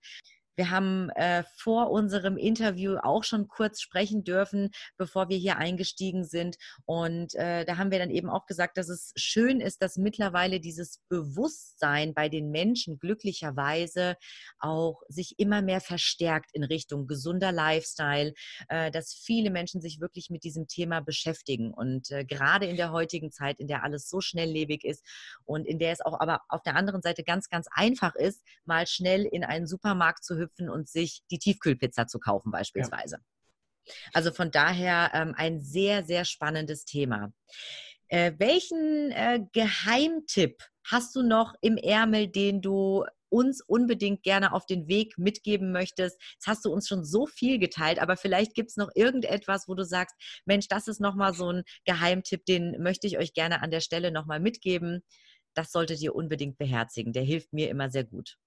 Wir 0.55 0.71
haben 0.71 1.09
äh, 1.11 1.43
vor 1.55 1.91
unserem 1.91 2.37
Interview 2.37 2.97
auch 2.97 3.23
schon 3.23 3.47
kurz 3.47 3.81
sprechen 3.81 4.23
dürfen, 4.23 4.71
bevor 4.97 5.29
wir 5.29 5.37
hier 5.37 5.57
eingestiegen 5.57 6.23
sind. 6.23 6.57
Und 6.85 7.35
äh, 7.35 7.65
da 7.65 7.77
haben 7.77 7.91
wir 7.91 7.99
dann 7.99 8.09
eben 8.09 8.29
auch 8.29 8.45
gesagt, 8.45 8.77
dass 8.77 8.89
es 8.89 9.11
schön 9.15 9.59
ist, 9.59 9.81
dass 9.81 9.97
mittlerweile 9.97 10.59
dieses 10.59 10.99
Bewusstsein 11.09 12.13
bei 12.13 12.29
den 12.29 12.51
Menschen 12.51 12.99
glücklicherweise 12.99 14.15
auch 14.59 15.01
sich 15.09 15.35
immer 15.37 15.61
mehr 15.61 15.81
verstärkt 15.81 16.51
in 16.53 16.63
Richtung 16.63 17.07
gesunder 17.07 17.51
Lifestyle, 17.51 18.33
äh, 18.69 18.91
dass 18.91 19.13
viele 19.13 19.49
Menschen 19.49 19.81
sich 19.81 19.99
wirklich 19.99 20.29
mit 20.29 20.43
diesem 20.43 20.67
Thema 20.67 21.01
beschäftigen. 21.01 21.73
Und 21.73 22.11
äh, 22.11 22.25
gerade 22.25 22.65
in 22.65 22.77
der 22.77 22.91
heutigen 22.91 23.31
Zeit, 23.31 23.59
in 23.59 23.67
der 23.67 23.83
alles 23.83 24.09
so 24.09 24.21
schnelllebig 24.21 24.83
ist 24.83 25.05
und 25.45 25.65
in 25.65 25.79
der 25.79 25.91
es 25.91 26.01
auch 26.01 26.19
aber 26.19 26.41
auf 26.49 26.63
der 26.63 26.75
anderen 26.75 27.01
Seite 27.01 27.23
ganz, 27.23 27.49
ganz 27.49 27.67
einfach 27.71 28.15
ist, 28.15 28.41
mal 28.65 28.87
schnell 28.87 29.25
in 29.25 29.43
einen 29.43 29.67
Supermarkt 29.67 30.23
zu 30.23 30.37
hüpfen, 30.37 30.44
hüpfen 30.45 30.69
und 30.69 30.87
sich 30.87 31.21
die 31.31 31.39
Tiefkühlpizza 31.39 32.07
zu 32.07 32.19
kaufen 32.19 32.51
beispielsweise. 32.51 33.17
Ja. 33.17 33.93
Also 34.13 34.31
von 34.31 34.51
daher 34.51 35.11
ähm, 35.13 35.33
ein 35.35 35.59
sehr, 35.61 36.03
sehr 36.03 36.25
spannendes 36.25 36.85
Thema. 36.85 37.31
Äh, 38.07 38.33
welchen 38.37 39.11
äh, 39.11 39.41
Geheimtipp 39.53 40.63
hast 40.85 41.15
du 41.15 41.23
noch 41.23 41.55
im 41.61 41.77
Ärmel, 41.77 42.27
den 42.27 42.61
du 42.61 43.05
uns 43.29 43.61
unbedingt 43.61 44.23
gerne 44.23 44.53
auf 44.53 44.65
den 44.65 44.87
Weg 44.87 45.17
mitgeben 45.17 45.71
möchtest? 45.71 46.21
Jetzt 46.33 46.47
hast 46.47 46.65
du 46.65 46.71
uns 46.71 46.87
schon 46.87 47.03
so 47.03 47.25
viel 47.25 47.59
geteilt, 47.59 47.99
aber 47.99 48.17
vielleicht 48.17 48.53
gibt 48.53 48.69
es 48.69 48.77
noch 48.77 48.89
irgendetwas, 48.93 49.67
wo 49.67 49.73
du 49.73 49.83
sagst, 49.83 50.15
Mensch, 50.45 50.67
das 50.67 50.87
ist 50.87 51.01
nochmal 51.01 51.33
so 51.33 51.51
ein 51.51 51.63
Geheimtipp, 51.85 52.45
den 52.45 52.81
möchte 52.81 53.07
ich 53.07 53.17
euch 53.17 53.33
gerne 53.33 53.61
an 53.61 53.71
der 53.71 53.81
Stelle 53.81 54.11
nochmal 54.11 54.39
mitgeben. 54.39 55.03
Das 55.55 55.71
solltet 55.71 56.01
ihr 56.01 56.13
unbedingt 56.15 56.57
beherzigen. 56.57 57.13
Der 57.13 57.23
hilft 57.23 57.53
mir 57.53 57.69
immer 57.69 57.89
sehr 57.89 58.03
gut 58.03 58.37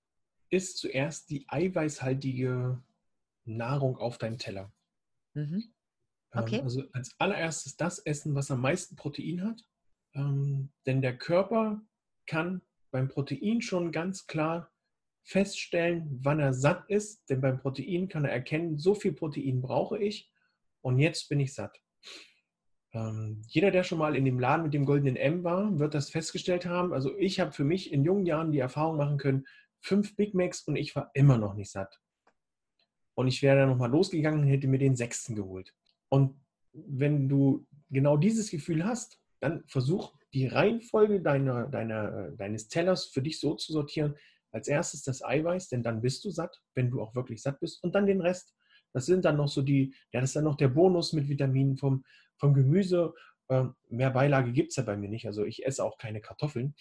ist 0.51 0.79
zuerst 0.79 1.31
die 1.31 1.45
eiweißhaltige 1.49 2.83
Nahrung 3.45 3.97
auf 3.97 4.19
deinem 4.19 4.39
Teller. 4.39 4.73
Mhm. 5.35 5.73
Ähm, 6.33 6.43
okay. 6.43 6.61
Also 6.61 6.85
als 6.93 7.15
allererstes 7.19 7.77
das 7.77 7.99
Essen, 8.01 8.35
was 8.35 8.51
am 8.51 8.61
meisten 8.61 8.97
Protein 8.97 9.43
hat. 9.43 9.63
Ähm, 10.15 10.71
denn 10.87 11.03
der 11.03 11.17
Körper 11.17 11.83
kann 12.27 12.63
beim 12.91 13.09
Protein 13.09 13.61
schon 13.61 13.93
ganz 13.93 14.27
klar 14.27 14.71
feststellen, 15.25 16.19
wann 16.23 16.41
er 16.41 16.55
satt 16.55 16.89
ist. 16.89 17.29
Denn 17.29 17.41
beim 17.41 17.59
Protein 17.59 18.09
kann 18.09 18.25
er 18.25 18.33
erkennen, 18.33 18.79
so 18.79 18.95
viel 18.95 19.13
Protein 19.13 19.61
brauche 19.61 19.99
ich 19.99 20.31
und 20.81 20.99
jetzt 20.99 21.29
bin 21.29 21.41
ich 21.41 21.55
satt. 21.55 21.79
Ähm, 22.93 23.43
jeder, 23.47 23.71
der 23.71 23.83
schon 23.83 23.99
mal 23.99 24.17
in 24.17 24.25
dem 24.25 24.41
Laden 24.41 24.63
mit 24.63 24.73
dem 24.73 24.87
goldenen 24.87 25.17
M 25.17 25.45
war, 25.45 25.79
wird 25.79 25.95
das 25.95 26.11
festgestellt 26.11 26.65
haben. 26.65 26.95
Also 26.95 27.17
ich 27.19 27.41
habe 27.41 27.53
für 27.53 27.65
mich 27.65 27.93
in 27.93 28.05
jungen 28.05 28.25
Jahren 28.25 28.53
die 28.53 28.59
Erfahrung 28.59 28.97
machen 28.97 29.19
können, 29.19 29.47
fünf 29.81 30.17
Big 30.17 30.35
Macs 30.35 30.63
und 30.63 30.77
ich 30.77 30.95
war 30.97 31.11
immer 31.15 31.39
noch 31.39 31.55
nicht 31.55 31.71
satt. 31.71 32.01
Und 33.15 33.27
ich 33.27 33.43
wäre 33.43 33.57
dann 33.57 33.71
nochmal 33.71 33.91
losgegangen 33.91 34.41
und 34.41 34.47
hätte 34.47 34.69
mir 34.69 34.79
den 34.79 34.97
sechsten 34.97 35.35
geholt. 35.35 35.75
Und 36.09 36.41
wenn 36.73 37.29
du 37.29 37.67
genau 37.91 38.17
dieses 38.17 38.51
Gefühl 38.51 38.85
hast, 38.85 39.21
dann 39.41 39.65
versuch 39.67 40.15
die 40.33 40.47
Reihenfolge 40.47 41.21
deiner, 41.21 41.67
deiner, 41.67 42.31
deines 42.33 42.69
Tellers 42.69 43.07
für 43.07 43.23
dich 43.23 43.41
so 43.41 43.55
zu 43.55 43.73
sortieren. 43.73 44.15
Als 44.51 44.69
erstes 44.69 45.03
das 45.03 45.23
Eiweiß, 45.23 45.69
denn 45.69 45.83
dann 45.83 46.01
bist 46.01 46.25
du 46.25 46.31
satt, 46.31 46.63
wenn 46.75 46.91
du 46.91 47.03
auch 47.03 47.15
wirklich 47.15 47.43
satt 47.43 47.61
bist. 47.61 47.83
Und 47.83 47.95
dann 47.95 48.07
den 48.07 48.21
Rest. 48.21 48.55
Das 48.95 49.05
sind 49.05 49.25
dann 49.25 49.37
noch 49.37 49.49
so 49.49 49.63
die, 49.63 49.95
ja, 50.13 50.21
das 50.21 50.31
ist 50.31 50.37
dann 50.37 50.45
noch 50.45 50.57
der 50.57 50.69
Bonus 50.69 51.13
mit 51.13 51.29
Vitaminen 51.29 51.77
vom, 51.77 52.05
vom 52.39 52.55
Gemüse. 52.55 53.13
Ähm, 53.51 53.75
mehr 53.89 54.11
Beilage 54.11 54.53
gibt 54.53 54.71
es 54.71 54.77
ja 54.77 54.83
bei 54.83 54.97
mir 54.97 55.09
nicht. 55.09 55.27
Also 55.27 55.45
ich 55.45 55.67
esse 55.67 55.85
auch 55.85 55.99
keine 55.99 56.21
Kartoffeln 56.21 56.75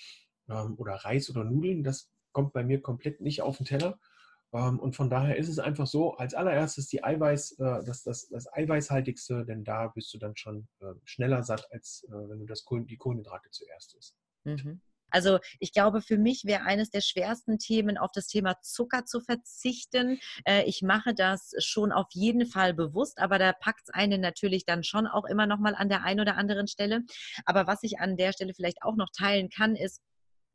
ähm, 0.49 0.75
oder 0.77 0.93
Reis 0.93 1.29
oder 1.29 1.43
Nudeln. 1.43 1.83
Das 1.83 2.09
kommt 2.37 2.53
bei 2.53 2.63
mir 2.63 2.83
komplett 2.83 3.19
nicht 3.19 3.41
auf 3.41 3.57
den 3.57 3.65
Teller. 3.65 3.97
Ähm, 4.53 4.77
und 4.77 4.95
von 4.95 5.09
daher 5.09 5.37
ist 5.37 5.49
es 5.49 5.57
einfach 5.57 5.87
so, 5.87 6.17
als 6.17 6.35
allererstes 6.35 6.87
die 6.87 7.03
Eiweiß, 7.03 7.53
äh, 7.53 7.83
das, 7.83 8.03
das, 8.03 8.29
das 8.29 8.53
Eiweißhaltigste, 8.53 9.43
denn 9.43 9.63
da 9.63 9.87
bist 9.87 10.13
du 10.13 10.19
dann 10.19 10.37
schon 10.37 10.67
äh, 10.79 10.93
schneller 11.03 11.41
satt, 11.41 11.67
als 11.71 12.05
äh, 12.07 12.11
wenn 12.11 12.37
du 12.37 12.45
das 12.45 12.63
die 12.63 12.97
Kohlenhydrate 12.97 13.49
zuerst 13.49 13.95
isst. 13.95 14.15
Mhm. 14.43 14.81
Also 15.09 15.39
ich 15.59 15.73
glaube, 15.73 16.03
für 16.03 16.19
mich 16.19 16.45
wäre 16.45 16.61
eines 16.61 16.91
der 16.91 17.01
schwersten 17.01 17.57
Themen, 17.57 17.97
auf 17.97 18.11
das 18.13 18.27
Thema 18.27 18.61
Zucker 18.61 19.03
zu 19.05 19.19
verzichten. 19.19 20.19
Äh, 20.45 20.65
ich 20.65 20.83
mache 20.83 21.15
das 21.15 21.55
schon 21.57 21.91
auf 21.91 22.09
jeden 22.11 22.45
Fall 22.45 22.75
bewusst, 22.75 23.17
aber 23.17 23.39
da 23.39 23.51
packt 23.51 23.87
es 23.87 23.89
einen 23.95 24.21
natürlich 24.21 24.63
dann 24.63 24.83
schon 24.83 25.07
auch 25.07 25.25
immer 25.25 25.47
noch 25.47 25.57
mal 25.57 25.73
an 25.73 25.89
der 25.89 26.03
einen 26.03 26.19
oder 26.19 26.37
anderen 26.37 26.67
Stelle. 26.67 27.01
Aber 27.45 27.65
was 27.65 27.81
ich 27.81 27.97
an 27.97 28.15
der 28.15 28.31
Stelle 28.31 28.53
vielleicht 28.53 28.83
auch 28.83 28.95
noch 28.95 29.09
teilen 29.09 29.49
kann, 29.49 29.75
ist, 29.75 30.03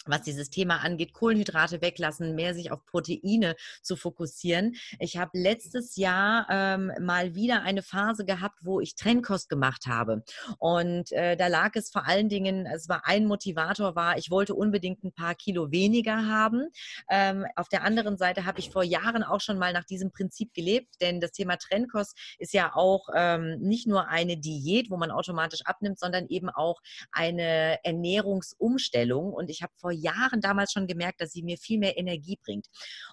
was 0.07 0.23
dieses 0.23 0.51
Thema 0.51 0.83
angeht, 0.83 1.13
Kohlenhydrate 1.13 1.81
weglassen, 1.81 2.35
mehr 2.35 2.55
sich 2.55 2.71
auf 2.71 2.85
Proteine 2.87 3.57
zu 3.83 3.97
fokussieren. 3.97 4.75
Ich 4.99 5.17
habe 5.17 5.39
letztes 5.39 5.97
Jahr 5.97 6.47
ähm, 6.51 6.93
mal 7.01 7.35
wieder 7.35 7.63
eine 7.63 7.83
Phase 7.83 8.25
gehabt, 8.25 8.59
wo 8.63 8.81
ich 8.81 8.95
Trennkost 8.95 9.49
gemacht 9.49 9.87
habe. 9.87 10.23
Und 10.59 11.13
äh, 11.13 11.37
da 11.37 11.47
lag 11.47 11.71
es 11.75 11.91
vor 11.91 12.07
allen 12.07 12.29
Dingen, 12.29 12.67
es 12.67 12.89
war 12.89 13.03
ein 13.07 13.27
Motivator, 13.27 13.95
war, 13.95 14.19
ich 14.19 14.31
wollte 14.31 14.55
unbedingt 14.55 15.05
ein 15.05 15.13
paar 15.13 15.35
Kilo 15.35 15.71
weniger 15.71 16.27
haben. 16.27 16.69
Ähm, 17.11 17.47
auf 17.57 17.69
der 17.69 17.85
anderen 17.85 18.17
Seite 18.17 18.45
habe 18.45 18.61
ich 18.61 18.71
vor 18.71 18.85
Jahren 18.85 19.23
auch 19.23 19.41
schon 19.41 19.59
mal 19.59 19.73
nach 19.73 19.85
diesem 19.85 20.11
Prinzip 20.11 20.55
gelebt, 20.55 20.97
denn 21.01 21.21
das 21.21 21.33
Thema 21.33 21.57
Trennkost 21.57 22.19
ist 22.39 22.53
ja 22.53 22.75
auch 22.75 23.09
ähm, 23.15 23.59
nicht 23.61 23.87
nur 23.87 24.09
eine 24.09 24.37
Diät, 24.37 24.91
wo 24.91 24.97
man 24.97 25.11
automatisch 25.11 25.63
abnimmt, 25.65 25.99
sondern 25.99 26.27
eben 26.29 26.51
auch 26.51 26.81
eine 27.11 27.79
Ernährungsumstellung. 27.85 29.33
Und 29.33 29.51
ich 29.51 29.63
habe 29.63 29.73
vor 29.77 29.92
vor 29.93 29.99
Jahren 29.99 30.41
damals 30.41 30.73
schon 30.73 30.87
gemerkt, 30.87 31.21
dass 31.21 31.33
sie 31.33 31.43
mir 31.43 31.59
viel 31.59 31.79
mehr 31.79 31.99
Energie 31.99 32.39
bringt. 32.43 32.67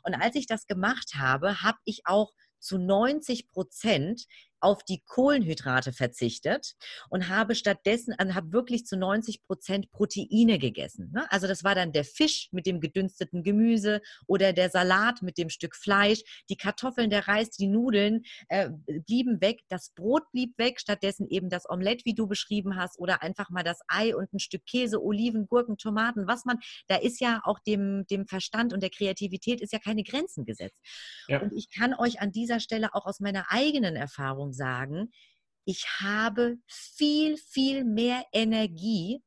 Und 0.03 0.15
als 0.15 0.35
ich 0.35 0.47
das 0.47 0.65
gemacht 0.65 1.15
habe, 1.15 1.61
habe 1.61 1.77
ich 1.85 2.01
auch 2.05 2.31
zu 2.59 2.77
90 2.77 3.47
Prozent 3.47 4.25
auf 4.61 4.83
die 4.83 5.01
Kohlenhydrate 5.05 5.93
verzichtet 5.93 6.75
und 7.09 7.29
habe 7.29 7.55
stattdessen, 7.55 8.13
also 8.17 8.35
habe 8.35 8.51
wirklich 8.51 8.85
zu 8.85 8.97
90 8.97 9.43
Prozent 9.43 9.91
Proteine 9.91 10.59
gegessen. 10.59 11.11
Ne? 11.13 11.25
Also 11.31 11.47
das 11.47 11.63
war 11.63 11.75
dann 11.75 11.91
der 11.91 12.03
Fisch 12.03 12.49
mit 12.51 12.65
dem 12.65 12.79
gedünsteten 12.79 13.43
Gemüse 13.43 14.01
oder 14.27 14.53
der 14.53 14.69
Salat 14.69 15.21
mit 15.21 15.37
dem 15.37 15.49
Stück 15.49 15.75
Fleisch, 15.75 16.21
die 16.49 16.57
Kartoffeln, 16.57 17.09
der 17.09 17.27
Reis, 17.27 17.49
die 17.51 17.67
Nudeln 17.67 18.23
äh, 18.49 18.69
blieben 19.05 19.41
weg, 19.41 19.61
das 19.69 19.91
Brot 19.95 20.23
blieb 20.31 20.57
weg, 20.57 20.79
stattdessen 20.79 21.27
eben 21.29 21.49
das 21.49 21.69
Omelett, 21.69 22.05
wie 22.05 22.15
du 22.15 22.27
beschrieben 22.27 22.75
hast, 22.75 22.99
oder 22.99 23.21
einfach 23.21 23.49
mal 23.49 23.63
das 23.63 23.79
Ei 23.87 24.15
und 24.15 24.33
ein 24.33 24.39
Stück 24.39 24.65
Käse, 24.65 25.01
Oliven, 25.01 25.47
Gurken, 25.47 25.77
Tomaten, 25.77 26.27
was 26.27 26.45
man, 26.45 26.59
da 26.87 26.95
ist 26.97 27.21
ja 27.21 27.41
auch 27.43 27.59
dem, 27.59 28.05
dem 28.07 28.27
Verstand 28.27 28.73
und 28.73 28.81
der 28.81 28.89
Kreativität 28.89 29.61
ist 29.61 29.73
ja 29.73 29.79
keine 29.79 30.03
Grenzen 30.03 30.45
gesetzt. 30.45 30.77
Ja. 31.27 31.41
Und 31.41 31.53
ich 31.53 31.69
kann 31.69 31.93
euch 31.93 32.19
an 32.21 32.31
dieser 32.31 32.59
Stelle 32.59 32.93
auch 32.93 33.05
aus 33.05 33.19
meiner 33.19 33.45
eigenen 33.49 33.95
Erfahrung 33.95 34.48
Erfahrung 34.48 34.48
sagen, 34.53 35.11
ich 35.65 35.85
habe 36.01 36.57
viel, 36.67 37.37
viel 37.37 37.83
mehr 37.83 38.23
Energie, 38.31 39.21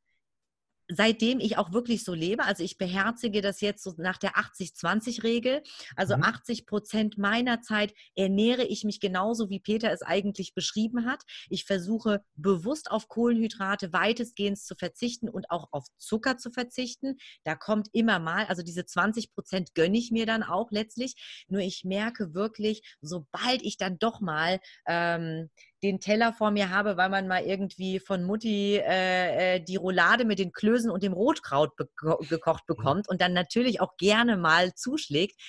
seitdem 0.96 1.40
ich 1.40 1.59
auch 1.59 1.72
wirklich 1.72 2.05
so 2.05 2.14
lebe, 2.14 2.44
also 2.44 2.62
ich 2.62 2.78
beherzige 2.78 3.40
das 3.40 3.61
jetzt 3.61 3.83
so 3.83 3.94
nach 3.96 4.18
der 4.18 4.33
80-20-Regel, 4.33 5.62
also 5.96 6.16
mhm. 6.16 6.22
80 6.22 6.66
Prozent 6.66 7.18
meiner 7.18 7.61
Zeit 7.61 7.94
ernähre 8.14 8.64
ich 8.64 8.85
mich 8.85 9.00
genauso, 9.00 9.50
wie 9.50 9.61
Peter 9.61 9.90
es 9.90 10.02
eigentlich 10.02 10.55
beschrieben 10.55 11.07
hat. 11.07 11.22
Ich 11.48 11.64
versuche 11.64 12.24
bewusst 12.35 12.90
auf 12.90 13.09
Kohlenhydrate 13.09 13.92
weitestgehend 13.92 14.59
zu 14.59 14.74
verzichten 14.76 15.28
und 15.28 15.50
auch 15.50 15.68
auf 15.72 15.87
Zucker 15.98 16.37
zu 16.37 16.50
verzichten. 16.50 17.16
Da 17.44 17.55
kommt 17.55 17.88
immer 17.92 18.18
mal, 18.18 18.46
also 18.46 18.62
diese 18.62 18.85
20 18.85 19.33
Prozent 19.35 19.74
gönne 19.74 19.98
ich 19.98 20.11
mir 20.11 20.26
dann 20.26 20.42
auch 20.42 20.70
letztlich. 20.70 21.14
Nur 21.48 21.61
ich 21.61 21.85
merke 21.85 22.35
wirklich, 22.35 22.96
sobald 23.00 23.62
ich 23.62 23.76
dann 23.76 23.98
doch 23.98 24.20
mal 24.20 24.61
ähm, 24.87 25.50
den 25.82 26.00
Teller 26.00 26.32
vor 26.32 26.50
mir 26.50 26.70
habe, 26.70 26.96
weil 26.96 27.08
man 27.08 27.26
mal 27.28 27.42
irgendwie 27.42 27.98
von 27.98 28.22
Mutti 28.24 28.76
äh, 28.76 29.56
äh 29.56 29.60
die 29.60 29.76
Roulade 29.76 30.24
mit 30.24 30.38
den 30.38 30.52
Klößen 30.52 30.90
und 30.90 31.02
dem 31.02 31.12
Rotkraut 31.12 31.72
gekocht 31.76 32.64
mhm. 32.68 32.74
bekommt 32.74 33.08
und 33.08 33.20
dann 33.20 33.32
natürlich 33.32 33.80
auch 33.80 33.96
gerne 33.96 34.36
mal 34.36 34.74
zuschlägt, 34.74 35.40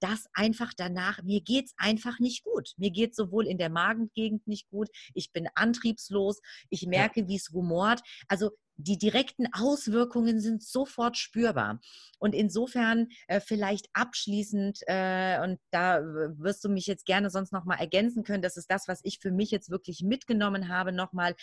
dass 0.00 0.26
einfach 0.32 0.72
danach, 0.76 1.22
mir 1.22 1.42
geht 1.42 1.66
es 1.66 1.74
einfach 1.76 2.18
nicht 2.18 2.42
gut. 2.42 2.72
Mir 2.78 2.90
geht 2.90 3.14
sowohl 3.14 3.46
in 3.46 3.58
der 3.58 3.68
Magengegend 3.68 4.46
nicht 4.46 4.68
gut, 4.70 4.88
ich 5.14 5.30
bin 5.32 5.46
antriebslos, 5.54 6.40
ich 6.70 6.86
merke, 6.86 7.20
ja. 7.20 7.28
wie 7.28 7.36
es 7.36 7.52
rumort. 7.52 8.00
Also 8.26 8.50
die 8.82 8.98
direkten 8.98 9.46
Auswirkungen 9.52 10.40
sind 10.40 10.62
sofort 10.62 11.16
spürbar. 11.16 11.80
Und 12.18 12.34
insofern 12.34 13.08
äh, 13.28 13.40
vielleicht 13.40 13.88
abschließend, 13.92 14.80
äh, 14.86 15.40
und 15.42 15.58
da 15.70 16.00
wirst 16.02 16.64
du 16.64 16.68
mich 16.68 16.86
jetzt 16.86 17.06
gerne 17.06 17.30
sonst 17.30 17.52
nochmal 17.52 17.78
ergänzen 17.78 18.24
können, 18.24 18.42
das 18.42 18.56
ist 18.56 18.70
das, 18.70 18.88
was 18.88 19.00
ich 19.04 19.18
für 19.20 19.30
mich 19.30 19.50
jetzt 19.50 19.70
wirklich 19.70 20.02
mitgenommen 20.02 20.68
habe, 20.68 20.92
nochmal 20.92 21.34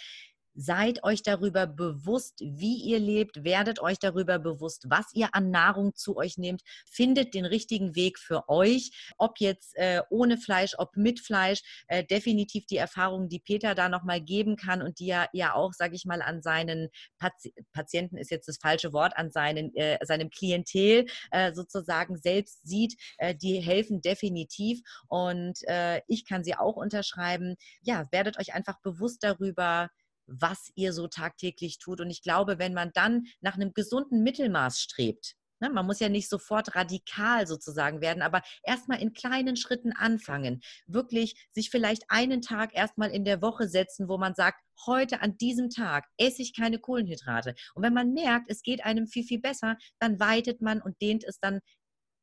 Seid 0.60 1.04
euch 1.04 1.22
darüber 1.22 1.68
bewusst, 1.68 2.40
wie 2.40 2.78
ihr 2.78 2.98
lebt, 2.98 3.44
werdet 3.44 3.80
euch 3.80 4.00
darüber 4.00 4.40
bewusst, 4.40 4.86
was 4.90 5.06
ihr 5.14 5.30
an 5.36 5.52
Nahrung 5.52 5.94
zu 5.94 6.18
euch 6.18 6.40
nehmt, 6.40 6.64
findet 6.90 7.36
den 7.36 7.46
richtigen 7.46 7.96
Weg 7.96 8.18
für 8.18 8.50
euch, 8.50 9.14
ob 9.20 9.40
jetzt 9.40 9.76
äh, 9.76 10.02
ohne 10.10 10.40
Fleisch, 10.40 10.74
ob 10.80 10.98
mit 10.98 11.20
Fleisch, 11.20 11.62
äh, 11.88 12.04
definitiv 12.04 12.66
die 12.66 12.78
Erfahrungen, 12.78 13.30
die 13.30 13.40
Peter 13.40 13.76
da 13.76 13.88
nochmal 13.88 14.20
geben 14.20 14.56
kann 14.56 14.82
und 14.82 15.00
die 15.00 15.10
er 15.10 15.30
ja 15.32 15.54
auch, 15.54 15.74
sage 15.74 15.96
ich 15.96 16.06
mal, 16.06 16.24
an 16.24 16.42
seinen 16.42 16.90
Pati 17.20 17.54
Patienten 17.72 18.18
ist 18.18 18.32
jetzt 18.32 18.48
das 18.48 18.58
falsche 18.58 18.94
Wort, 18.94 19.16
an 19.16 19.30
seinen, 19.30 19.76
äh, 19.76 20.00
seinem 20.04 20.32
Klientel 20.32 21.06
äh, 21.30 21.54
sozusagen 21.54 22.18
selbst 22.18 22.68
sieht, 22.68 22.96
äh, 23.20 23.36
die 23.36 23.60
helfen 23.60 24.02
definitiv. 24.02 24.82
Und 25.08 25.60
äh, 25.68 26.02
ich 26.08 26.26
kann 26.26 26.44
sie 26.44 26.56
auch 26.56 26.78
unterschreiben. 26.78 27.58
Ja, 27.82 28.06
werdet 28.12 28.40
euch 28.40 28.56
einfach 28.56 28.80
bewusst 28.82 29.24
darüber, 29.24 29.90
was 30.28 30.72
ihr 30.76 30.94
so 30.94 31.08
tagtäglich 31.08 31.80
tut. 31.80 32.02
Und 32.02 32.10
ich 32.10 32.22
glaube, 32.22 32.60
wenn 32.60 32.74
man 32.74 32.92
dann 32.94 33.26
nach 33.42 33.56
einem 33.56 33.74
gesunden 33.74 34.24
Mittelmaß 34.24 34.80
strebt, 34.80 35.36
ne, 35.60 35.70
man 35.70 35.86
muss 35.86 36.00
ja 36.00 36.10
nicht 36.10 36.30
sofort 36.30 36.76
radikal 36.76 37.48
sozusagen 37.48 38.02
werden, 38.02 38.22
aber 38.22 38.42
erstmal 38.64 39.02
in 39.02 39.14
kleinen 39.14 39.56
Schritten 39.56 39.94
anfangen. 39.94 40.62
Wirklich 40.86 41.48
sich 41.52 41.70
vielleicht 41.70 42.04
einen 42.10 42.42
Tag 42.42 42.76
erstmal 42.76 43.12
in 43.12 43.26
der 43.26 43.42
Woche 43.42 43.68
setzen, 43.68 44.08
wo 44.08 44.18
man 44.18 44.36
sagt, 44.36 44.62
heute 44.86 45.22
an 45.22 45.38
diesem 45.38 45.70
Tag 45.70 46.06
esse 46.18 46.42
ich 46.42 46.56
keine 46.56 46.80
Kohlenhydrate. 46.80 47.56
Und 47.74 47.84
wenn 47.84 47.94
man 47.94 48.14
merkt, 48.14 48.50
es 48.50 48.62
geht 48.62 48.86
einem 48.86 49.08
viel, 49.08 49.24
viel 49.24 49.40
besser, 49.40 49.78
dann 50.00 50.20
weitet 50.20 50.62
man 50.62 50.82
und 50.82 51.02
dehnt 51.02 51.24
es 51.24 51.40
dann 51.40 51.62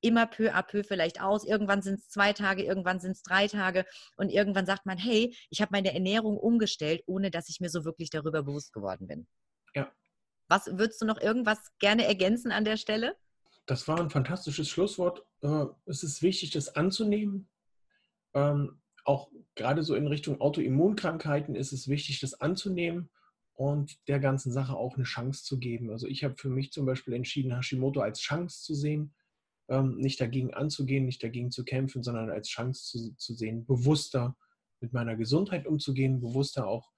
immer 0.05 0.27
peu 0.27 0.53
à 0.53 0.63
peu 0.63 0.85
vielleicht 0.85 1.21
aus. 1.21 1.45
Irgendwann 1.45 1.83
sind 1.83 1.99
es 1.99 2.09
zwei 2.09 2.33
Tage, 2.35 2.63
irgendwann 2.63 3.01
sind 3.01 3.13
es 3.13 3.23
drei 3.23 3.49
Tage 3.49 3.87
und 4.17 4.29
irgendwann 4.29 4.67
sagt 4.67 4.85
man, 4.85 4.99
hey, 4.99 5.35
ich 5.49 5.63
habe 5.63 5.71
meine 5.73 5.95
Ernährung 5.95 6.37
umgestellt, 6.37 7.03
ohne 7.07 7.31
dass 7.31 7.49
ich 7.49 7.61
mir 7.61 7.71
so 7.71 7.85
wirklich 7.85 8.11
darüber 8.11 8.43
bewusst 8.43 8.73
geworden 8.73 9.07
bin. 9.07 9.27
Ja. 9.75 9.91
Was 10.49 10.67
würdest 10.67 11.01
du 11.01 11.07
noch 11.07 11.21
irgendwas 11.21 11.59
gerne 11.79 12.07
ergänzen 12.07 12.53
an 12.53 12.67
der 12.67 12.77
Stelle? 12.77 13.17
Das 13.65 13.89
war 13.89 13.99
ein 13.99 14.11
fantastisches 14.11 14.69
Schlusswort. 14.69 15.25
Äh, 15.41 15.65
es 15.87 16.03
ist 16.03 16.21
wichtig, 16.21 16.51
das 16.51 16.77
anzunehmen. 16.77 17.49
Ähm, 18.35 18.79
auch 19.05 19.31
gerade 19.55 19.83
so 19.83 19.95
in 19.95 20.07
Richtung 20.07 20.41
Autoimmunkrankheiten 20.41 21.55
ist 21.55 21.73
es 21.73 21.89
wichtig, 21.89 22.21
das 22.21 22.41
anzunehmen 22.43 23.09
und 23.55 23.97
der 24.07 24.21
ganzen 24.21 24.53
Sache 24.53 24.77
auch 24.77 24.97
eine 24.97 25.05
Chance 25.05 25.45
zu 25.45 25.59
geben. 25.59 25.91
Also 25.91 26.07
ich 26.09 26.25
habe 26.25 26.35
für 26.37 26.51
mich 26.51 26.73
zum 26.73 26.85
Beispiel 26.85 27.15
entschieden, 27.15 27.55
Hashimoto 27.55 28.01
als 28.01 28.21
Chance 28.21 28.63
zu 28.63 28.75
sehen 28.75 29.15
nicht 29.69 30.21
dagegen 30.21 30.53
anzugehen, 30.53 31.07
nicht 31.07 31.23
dagegen 31.23 31.51
zu 31.51 31.65
kämpfen, 31.65 32.03
sondern 32.03 32.31
als 32.31 32.49
Chance 32.49 32.85
zu, 32.85 33.17
zu 33.17 33.35
sehen, 33.35 33.65
bewusster 33.65 34.37
mit 34.81 34.93
meiner 34.93 35.17
Gesundheit 35.17 35.67
umzugehen, 35.67 36.21
bewusster 36.21 36.67
auch, 36.67 36.91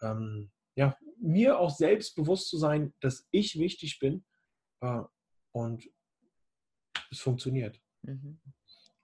ähm, 0.00 0.50
ja, 0.76 0.96
mir 1.20 1.58
auch 1.58 1.70
selbst 1.70 2.16
bewusst 2.16 2.48
zu 2.48 2.56
sein, 2.56 2.94
dass 3.00 3.26
ich 3.30 3.58
wichtig 3.58 3.98
bin 3.98 4.24
äh, 4.80 5.02
und 5.52 5.88
es 7.10 7.20
funktioniert. 7.20 7.80
Mhm. 8.02 8.40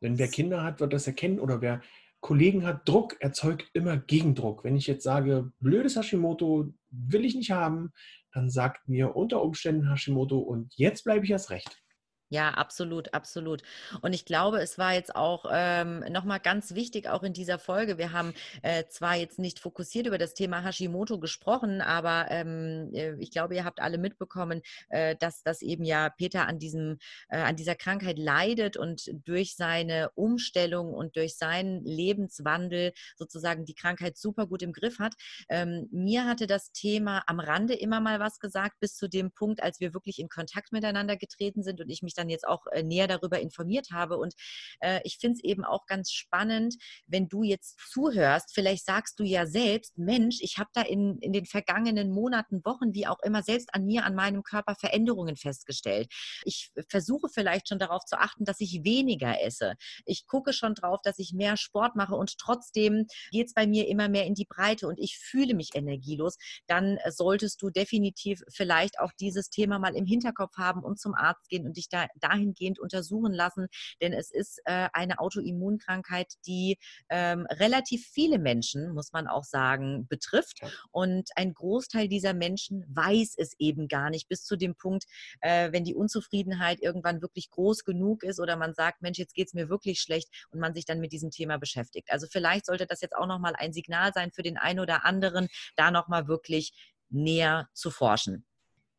Denn 0.02 0.18
wer 0.18 0.28
Kinder 0.28 0.62
hat, 0.62 0.80
wird 0.80 0.92
das 0.92 1.06
erkennen 1.06 1.38
oder 1.38 1.61
wer 1.61 1.83
Kollegen 2.20 2.66
hat, 2.66 2.88
Druck 2.88 3.16
erzeugt 3.20 3.70
immer 3.72 3.96
Gegendruck. 3.96 4.64
Wenn 4.64 4.76
ich 4.76 4.87
jetzt 4.87 5.04
sage, 5.04 5.52
blödes 5.61 5.96
Hashimoto 5.96 6.72
will 6.90 7.24
ich 7.24 7.35
nicht 7.35 7.50
haben, 7.50 7.92
dann 8.33 8.50
sagt 8.50 8.88
mir 8.88 9.16
unter 9.16 9.42
Umständen 9.42 9.88
Hashimoto 9.88 10.38
und 10.38 10.74
jetzt 10.76 11.04
bleibe 11.04 11.24
ich 11.24 11.30
erst 11.30 11.50
recht. 11.50 11.83
Ja, 12.32 12.50
absolut, 12.50 13.12
absolut. 13.12 13.62
Und 14.02 14.12
ich 14.12 14.24
glaube, 14.24 14.60
es 14.60 14.78
war 14.78 14.94
jetzt 14.94 15.16
auch 15.16 15.46
ähm, 15.50 16.04
nochmal 16.12 16.38
ganz 16.38 16.76
wichtig, 16.76 17.08
auch 17.08 17.24
in 17.24 17.32
dieser 17.32 17.58
Folge. 17.58 17.98
Wir 17.98 18.12
haben 18.12 18.34
äh, 18.62 18.84
zwar 18.86 19.16
jetzt 19.16 19.40
nicht 19.40 19.58
fokussiert 19.58 20.06
über 20.06 20.16
das 20.16 20.34
Thema 20.34 20.62
Hashimoto 20.62 21.18
gesprochen, 21.18 21.80
aber 21.80 22.26
ähm, 22.30 22.90
äh, 22.94 23.16
ich 23.18 23.32
glaube, 23.32 23.56
ihr 23.56 23.64
habt 23.64 23.80
alle 23.80 23.98
mitbekommen, 23.98 24.62
äh, 24.90 25.16
dass, 25.16 25.42
dass 25.42 25.60
eben 25.60 25.84
ja 25.84 26.08
Peter 26.08 26.46
an, 26.46 26.60
diesem, 26.60 26.98
äh, 27.30 27.38
an 27.38 27.56
dieser 27.56 27.74
Krankheit 27.74 28.16
leidet 28.16 28.76
und 28.76 29.10
durch 29.24 29.56
seine 29.56 30.10
Umstellung 30.14 30.94
und 30.94 31.16
durch 31.16 31.36
seinen 31.36 31.84
Lebenswandel 31.84 32.92
sozusagen 33.16 33.64
die 33.64 33.74
Krankheit 33.74 34.16
super 34.16 34.46
gut 34.46 34.62
im 34.62 34.72
Griff 34.72 35.00
hat. 35.00 35.14
Ähm, 35.48 35.88
mir 35.90 36.26
hatte 36.26 36.46
das 36.46 36.70
Thema 36.70 37.24
am 37.26 37.40
Rande 37.40 37.74
immer 37.74 37.98
mal 37.98 38.20
was 38.20 38.38
gesagt, 38.38 38.78
bis 38.78 38.94
zu 38.94 39.08
dem 39.08 39.32
Punkt, 39.32 39.64
als 39.64 39.80
wir 39.80 39.94
wirklich 39.94 40.20
in 40.20 40.28
Kontakt 40.28 40.70
miteinander 40.70 41.16
getreten 41.16 41.64
sind 41.64 41.80
und 41.80 41.90
ich 41.90 42.02
mich 42.02 42.14
dann 42.20 42.28
jetzt 42.28 42.46
auch 42.46 42.66
äh, 42.72 42.83
näher 42.83 43.09
darüber 43.09 43.40
informiert 43.40 43.88
habe. 43.92 44.16
Und 44.16 44.35
äh, 44.80 45.00
ich 45.04 45.18
finde 45.18 45.38
es 45.38 45.44
eben 45.44 45.64
auch 45.64 45.87
ganz 45.87 46.12
spannend, 46.12 46.76
wenn 47.06 47.28
du 47.28 47.42
jetzt 47.42 47.78
zuhörst, 47.90 48.52
vielleicht 48.54 48.85
sagst 48.85 49.18
du 49.18 49.24
ja 49.24 49.46
selbst, 49.46 49.96
Mensch, 49.98 50.38
ich 50.40 50.59
habe 50.59 50.70
da 50.72 50.83
in, 50.83 51.18
in 51.18 51.33
den 51.33 51.46
vergangenen 51.46 52.11
Monaten, 52.11 52.64
Wochen, 52.64 52.94
wie 52.94 53.06
auch 53.06 53.20
immer, 53.22 53.42
selbst 53.42 53.74
an 53.74 53.85
mir, 53.85 54.04
an 54.04 54.14
meinem 54.14 54.42
Körper 54.42 54.74
Veränderungen 54.74 55.37
festgestellt. 55.37 56.09
Ich 56.44 56.70
versuche 56.88 57.28
vielleicht 57.28 57.68
schon 57.68 57.78
darauf 57.78 58.04
zu 58.04 58.18
achten, 58.18 58.44
dass 58.44 58.61
ich 58.61 58.85
weniger 58.85 59.42
esse. 59.42 59.74
Ich 60.04 60.26
gucke 60.26 60.52
schon 60.52 60.74
drauf, 60.74 61.00
dass 61.02 61.18
ich 61.18 61.33
mehr 61.33 61.56
Sport 61.56 61.96
mache 61.96 62.14
und 62.14 62.38
trotzdem 62.38 63.06
geht 63.30 63.48
es 63.48 63.54
bei 63.54 63.66
mir 63.66 63.88
immer 63.88 64.09
mehr 64.09 64.26
in 64.26 64.35
die 64.35 64.44
Breite 64.44 64.87
und 64.87 64.98
ich 64.98 65.18
fühle 65.18 65.54
mich 65.54 65.70
energielos. 65.74 66.37
Dann 66.66 66.98
solltest 67.09 67.62
du 67.62 67.70
definitiv 67.70 68.42
vielleicht 68.52 68.98
auch 68.98 69.12
dieses 69.18 69.50
Thema 69.50 69.78
mal 69.78 69.96
im 69.96 70.06
Hinterkopf 70.06 70.56
haben 70.56 70.83
und 70.83 71.00
zum 71.00 71.14
Arzt 71.14 71.48
gehen 71.48 71.66
und 71.66 71.76
dich 71.76 71.88
da 71.88 72.06
dahingehend 72.16 72.79
untersuchen 72.79 73.33
lassen, 73.33 73.68
denn 74.01 74.12
es 74.12 74.31
ist 74.31 74.61
äh, 74.64 74.88
eine 74.92 75.18
Autoimmunkrankheit, 75.18 76.35
die 76.46 76.79
ähm, 77.09 77.46
relativ 77.51 78.07
viele 78.07 78.38
Menschen, 78.38 78.92
muss 78.92 79.12
man 79.12 79.27
auch 79.27 79.44
sagen, 79.44 80.07
betrifft. 80.09 80.61
Und 80.90 81.31
ein 81.37 81.55
Großteil 81.55 82.09
dieser 82.09 82.35
Menschen 82.35 82.85
weiß 82.88 83.35
es 83.37 83.55
eben 83.59 83.88
gar 83.88 84.11
nicht, 84.11 84.29
bis 84.29 84.44
zu 84.44 84.57
dem 84.57 84.75
Punkt, 84.75 85.05
äh, 85.40 85.73
wenn 85.73 85.85
die 85.85 85.94
Unzufriedenheit 85.94 86.81
irgendwann 86.81 87.23
wirklich 87.23 87.51
groß 87.51 87.85
genug 87.85 88.23
ist 88.23 88.40
oder 88.40 88.57
man 88.57 88.75
sagt, 88.75 89.03
Mensch, 89.03 89.18
jetzt 89.18 89.35
geht 89.35 89.49
es 89.49 89.55
mir 89.55 89.68
wirklich 89.68 90.01
schlecht 90.01 90.29
und 90.51 90.61
man 90.61 90.75
sich 90.75 90.85
dann 90.85 91.01
mit 91.01 91.12
diesem 91.12 91.31
Thema 91.31 91.59
beschäftigt. 91.59 92.11
Also 92.11 92.27
vielleicht 92.27 92.66
sollte 92.66 92.87
das 92.87 93.01
jetzt 93.01 93.16
auch 93.16 93.27
nochmal 93.27 93.55
ein 93.57 93.73
Signal 93.73 94.12
sein 94.12 94.33
für 94.33 94.42
den 94.42 94.59
einen 94.59 94.81
oder 94.81 95.05
anderen, 95.05 95.49
da 95.77 95.90
nochmal 95.90 96.29
wirklich 96.29 96.73
näher 97.09 97.68
zu 97.75 97.90
forschen. 97.90 98.44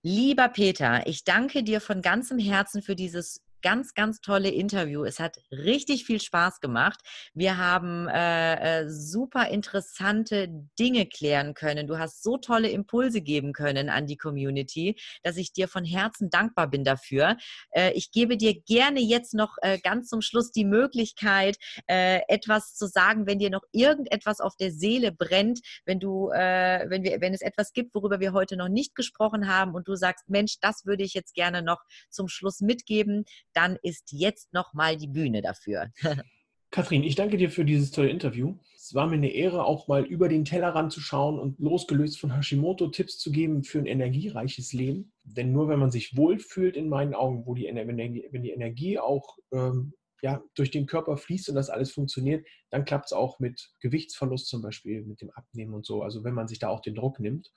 Lieber 0.03 0.49
Peter, 0.49 1.05
ich 1.05 1.23
danke 1.23 1.63
dir 1.63 1.79
von 1.79 2.01
ganzem 2.01 2.39
Herzen 2.39 2.81
für 2.81 2.95
dieses 2.95 3.41
ganz, 3.62 3.93
ganz 3.93 4.21
tolle 4.21 4.50
Interview. 4.50 5.04
Es 5.04 5.19
hat 5.19 5.38
richtig 5.52 6.06
viel 6.06 6.21
Spaß 6.21 6.60
gemacht. 6.60 7.00
Wir 7.34 7.58
haben 7.58 8.08
äh, 8.08 8.82
äh, 8.82 8.89
super 8.89 9.50
interessante 9.50 10.47
Dinge 10.80 11.06
klären 11.06 11.54
können. 11.54 11.88
Du 11.88 11.97
hast 11.97 12.24
so 12.24 12.38
tolle 12.38 12.69
Impulse 12.69 13.21
geben 13.21 13.54
können 13.54 13.89
an 13.89 14.08
die 14.08 14.17
Community, 14.17 15.00
dass 15.24 15.38
ich 15.38 15.54
dir 15.54 15.67
von 15.67 15.86
Herzen 15.86 16.30
dankbar 16.30 16.69
bin 16.69 16.84
dafür. 16.84 17.38
Äh, 17.71 17.91
ich 17.93 18.12
gebe 18.12 18.38
dir 18.38 18.60
gerne 18.62 19.00
jetzt 19.00 19.34
noch 19.34 19.58
äh, 19.62 19.80
ganz 19.80 20.10
zum 20.10 20.21
Schluss 20.21 20.52
die 20.52 20.65
Möglichkeit, 20.65 21.58
äh, 21.88 22.21
etwas 22.28 22.76
zu 22.76 22.88
sagen, 22.88 23.28
wenn 23.28 23.39
dir 23.39 23.50
noch 23.50 23.63
irgendetwas 23.71 24.39
auf 24.39 24.56
der 24.56 24.71
Seele 24.71 25.12
brennt, 25.12 25.60
wenn 25.86 26.00
du, 26.00 26.30
äh, 26.32 26.86
wenn 26.89 27.04
wir, 27.04 27.21
wenn 27.21 27.34
es 27.34 27.41
etwas 27.41 27.74
gibt, 27.74 27.93
worüber 27.93 28.19
wir 28.19 28.34
heute 28.34 28.58
noch 28.58 28.69
nicht 28.69 28.95
gesprochen 28.95 29.47
haben 29.47 29.74
und 29.74 29.88
du 29.88 29.95
sagst, 29.95 30.30
Mensch, 30.30 30.60
das 30.62 30.86
würde 30.86 31.04
ich 31.04 31.13
jetzt 31.13 31.34
gerne 31.34 31.62
noch 31.62 31.80
zum 32.10 32.28
Schluss 32.28 32.62
mitgeben 32.62 33.26
dann 33.53 33.77
ist 33.81 34.11
jetzt 34.11 34.53
nochmal 34.53 34.97
die 34.97 35.07
Bühne 35.07 35.41
dafür. 35.41 35.91
Kathrin, 36.71 37.03
ich 37.03 37.15
danke 37.15 37.35
dir 37.35 37.51
für 37.51 37.65
dieses 37.65 37.91
tolle 37.91 38.09
Interview. 38.09 38.57
Es 38.75 38.95
war 38.95 39.05
mir 39.05 39.15
eine 39.15 39.33
Ehre, 39.33 39.65
auch 39.65 39.89
mal 39.89 40.05
über 40.05 40.29
den 40.29 40.45
Tellerrand 40.45 40.93
zu 40.93 41.01
schauen 41.01 41.37
und 41.37 41.59
losgelöst 41.59 42.17
von 42.17 42.33
Hashimoto 42.33 42.87
Tipps 42.87 43.17
zu 43.19 43.29
geben 43.29 43.63
für 43.63 43.79
ein 43.79 43.85
energiereiches 43.85 44.71
Leben. 44.71 45.11
Denn 45.23 45.51
nur 45.51 45.67
wenn 45.67 45.79
man 45.79 45.91
sich 45.91 46.15
wohlfühlt, 46.15 46.77
in 46.77 46.87
meinen 46.87 47.13
Augen, 47.13 47.45
wo 47.45 47.55
die, 47.55 47.65
wenn 47.65 48.43
die 48.43 48.51
Energie 48.51 48.99
auch 48.99 49.37
ähm, 49.51 49.93
ja, 50.21 50.41
durch 50.55 50.71
den 50.71 50.85
Körper 50.85 51.17
fließt 51.17 51.49
und 51.49 51.55
das 51.55 51.69
alles 51.69 51.91
funktioniert, 51.91 52.47
dann 52.69 52.85
klappt 52.85 53.07
es 53.07 53.13
auch 53.13 53.39
mit 53.39 53.71
Gewichtsverlust 53.81 54.47
zum 54.47 54.61
Beispiel, 54.61 55.03
mit 55.03 55.19
dem 55.21 55.31
Abnehmen 55.31 55.73
und 55.73 55.85
so. 55.85 56.03
Also 56.03 56.23
wenn 56.23 56.33
man 56.33 56.47
sich 56.47 56.59
da 56.59 56.69
auch 56.69 56.81
den 56.81 56.95
Druck 56.95 57.19
nimmt 57.19 57.51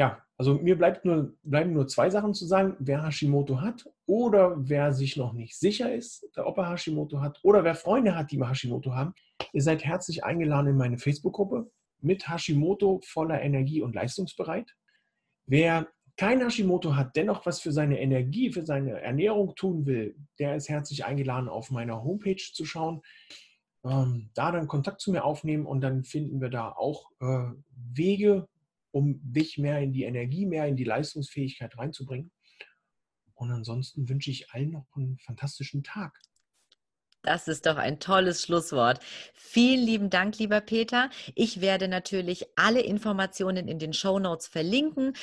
ja, 0.00 0.24
also 0.38 0.54
mir 0.54 0.78
bleibt 0.78 1.04
nur, 1.04 1.34
bleiben 1.42 1.74
nur 1.74 1.86
zwei 1.86 2.08
Sachen 2.08 2.32
zu 2.32 2.46
sagen. 2.46 2.74
Wer 2.78 3.02
Hashimoto 3.02 3.60
hat 3.60 3.84
oder 4.06 4.54
wer 4.56 4.94
sich 4.94 5.18
noch 5.18 5.34
nicht 5.34 5.58
sicher 5.58 5.94
ist, 5.94 6.26
ob 6.38 6.56
er 6.56 6.70
Hashimoto 6.70 7.20
hat 7.20 7.38
oder 7.42 7.64
wer 7.64 7.74
Freunde 7.74 8.16
hat, 8.16 8.32
die 8.32 8.42
Hashimoto 8.42 8.94
haben, 8.94 9.12
ihr 9.52 9.60
seid 9.60 9.84
herzlich 9.84 10.24
eingeladen 10.24 10.68
in 10.68 10.78
meine 10.78 10.96
Facebook-Gruppe 10.96 11.70
mit 12.00 12.26
Hashimoto 12.26 13.02
voller 13.04 13.42
Energie 13.42 13.82
und 13.82 13.94
leistungsbereit. 13.94 14.74
Wer 15.44 15.86
kein 16.16 16.40
Hashimoto 16.40 16.96
hat, 16.96 17.14
dennoch 17.14 17.44
was 17.44 17.60
für 17.60 17.72
seine 17.72 18.00
Energie, 18.00 18.50
für 18.54 18.64
seine 18.64 19.02
Ernährung 19.02 19.54
tun 19.54 19.84
will, 19.84 20.16
der 20.38 20.56
ist 20.56 20.70
herzlich 20.70 21.04
eingeladen, 21.04 21.50
auf 21.50 21.70
meiner 21.70 22.02
Homepage 22.02 22.42
zu 22.54 22.64
schauen. 22.64 23.02
Ähm, 23.84 24.30
da 24.32 24.50
dann 24.50 24.66
Kontakt 24.66 25.02
zu 25.02 25.12
mir 25.12 25.24
aufnehmen 25.24 25.66
und 25.66 25.82
dann 25.82 26.04
finden 26.04 26.40
wir 26.40 26.48
da 26.48 26.72
auch 26.72 27.10
äh, 27.20 27.50
Wege, 27.92 28.48
um 28.90 29.20
dich 29.22 29.58
mehr 29.58 29.80
in 29.80 29.92
die 29.92 30.04
Energie, 30.04 30.46
mehr 30.46 30.66
in 30.66 30.76
die 30.76 30.84
Leistungsfähigkeit 30.84 31.76
reinzubringen. 31.78 32.30
Und 33.34 33.50
ansonsten 33.50 34.08
wünsche 34.08 34.30
ich 34.30 34.50
allen 34.50 34.70
noch 34.70 34.86
einen 34.94 35.18
fantastischen 35.18 35.82
Tag. 35.82 36.18
Das 37.22 37.48
ist 37.48 37.66
doch 37.66 37.76
ein 37.76 38.00
tolles 38.00 38.42
Schlusswort. 38.42 39.00
Vielen 39.34 39.84
lieben 39.84 40.10
Dank, 40.10 40.38
lieber 40.38 40.60
Peter. 40.60 41.10
Ich 41.34 41.60
werde 41.60 41.86
natürlich 41.86 42.46
alle 42.56 42.80
Informationen 42.80 43.68
in 43.68 43.78
den 43.78 43.92
Show 43.92 44.18
Notes 44.18 44.46
verlinken. 44.48 45.14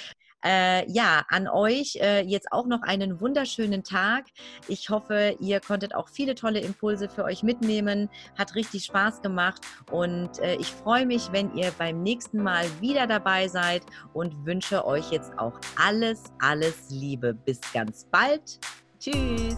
Äh, 0.47 0.89
ja, 0.89 1.25
an 1.27 1.49
euch 1.49 1.97
äh, 1.97 2.21
jetzt 2.21 2.53
auch 2.53 2.67
noch 2.67 2.81
einen 2.83 3.19
wunderschönen 3.19 3.83
Tag. 3.83 4.27
Ich 4.69 4.89
hoffe, 4.89 5.36
ihr 5.41 5.60
konntet 5.60 5.93
auch 5.93 6.07
viele 6.07 6.36
tolle 6.36 6.62
Impulse 6.62 7.10
für 7.10 7.25
euch 7.25 7.43
mitnehmen. 7.43 8.10
Hat 8.38 8.55
richtig 8.55 8.86
Spaß 8.86 9.21
gemacht 9.21 9.60
und 9.91 10.39
äh, 10.39 10.55
ich 10.55 10.67
freue 10.67 11.05
mich, 11.05 11.33
wenn 11.33 11.53
ihr 11.53 11.71
beim 11.77 12.01
nächsten 12.01 12.41
Mal 12.41 12.65
wieder 12.79 13.07
dabei 13.07 13.49
seid 13.49 13.83
und 14.13 14.45
wünsche 14.45 14.86
euch 14.86 15.12
jetzt 15.12 15.38
auch 15.38 15.60
alles, 15.75 16.23
alles 16.39 16.89
Liebe. 16.91 17.33
Bis 17.33 17.60
ganz 17.73 18.05
bald. 18.10 18.60
Tschüss. 18.99 19.57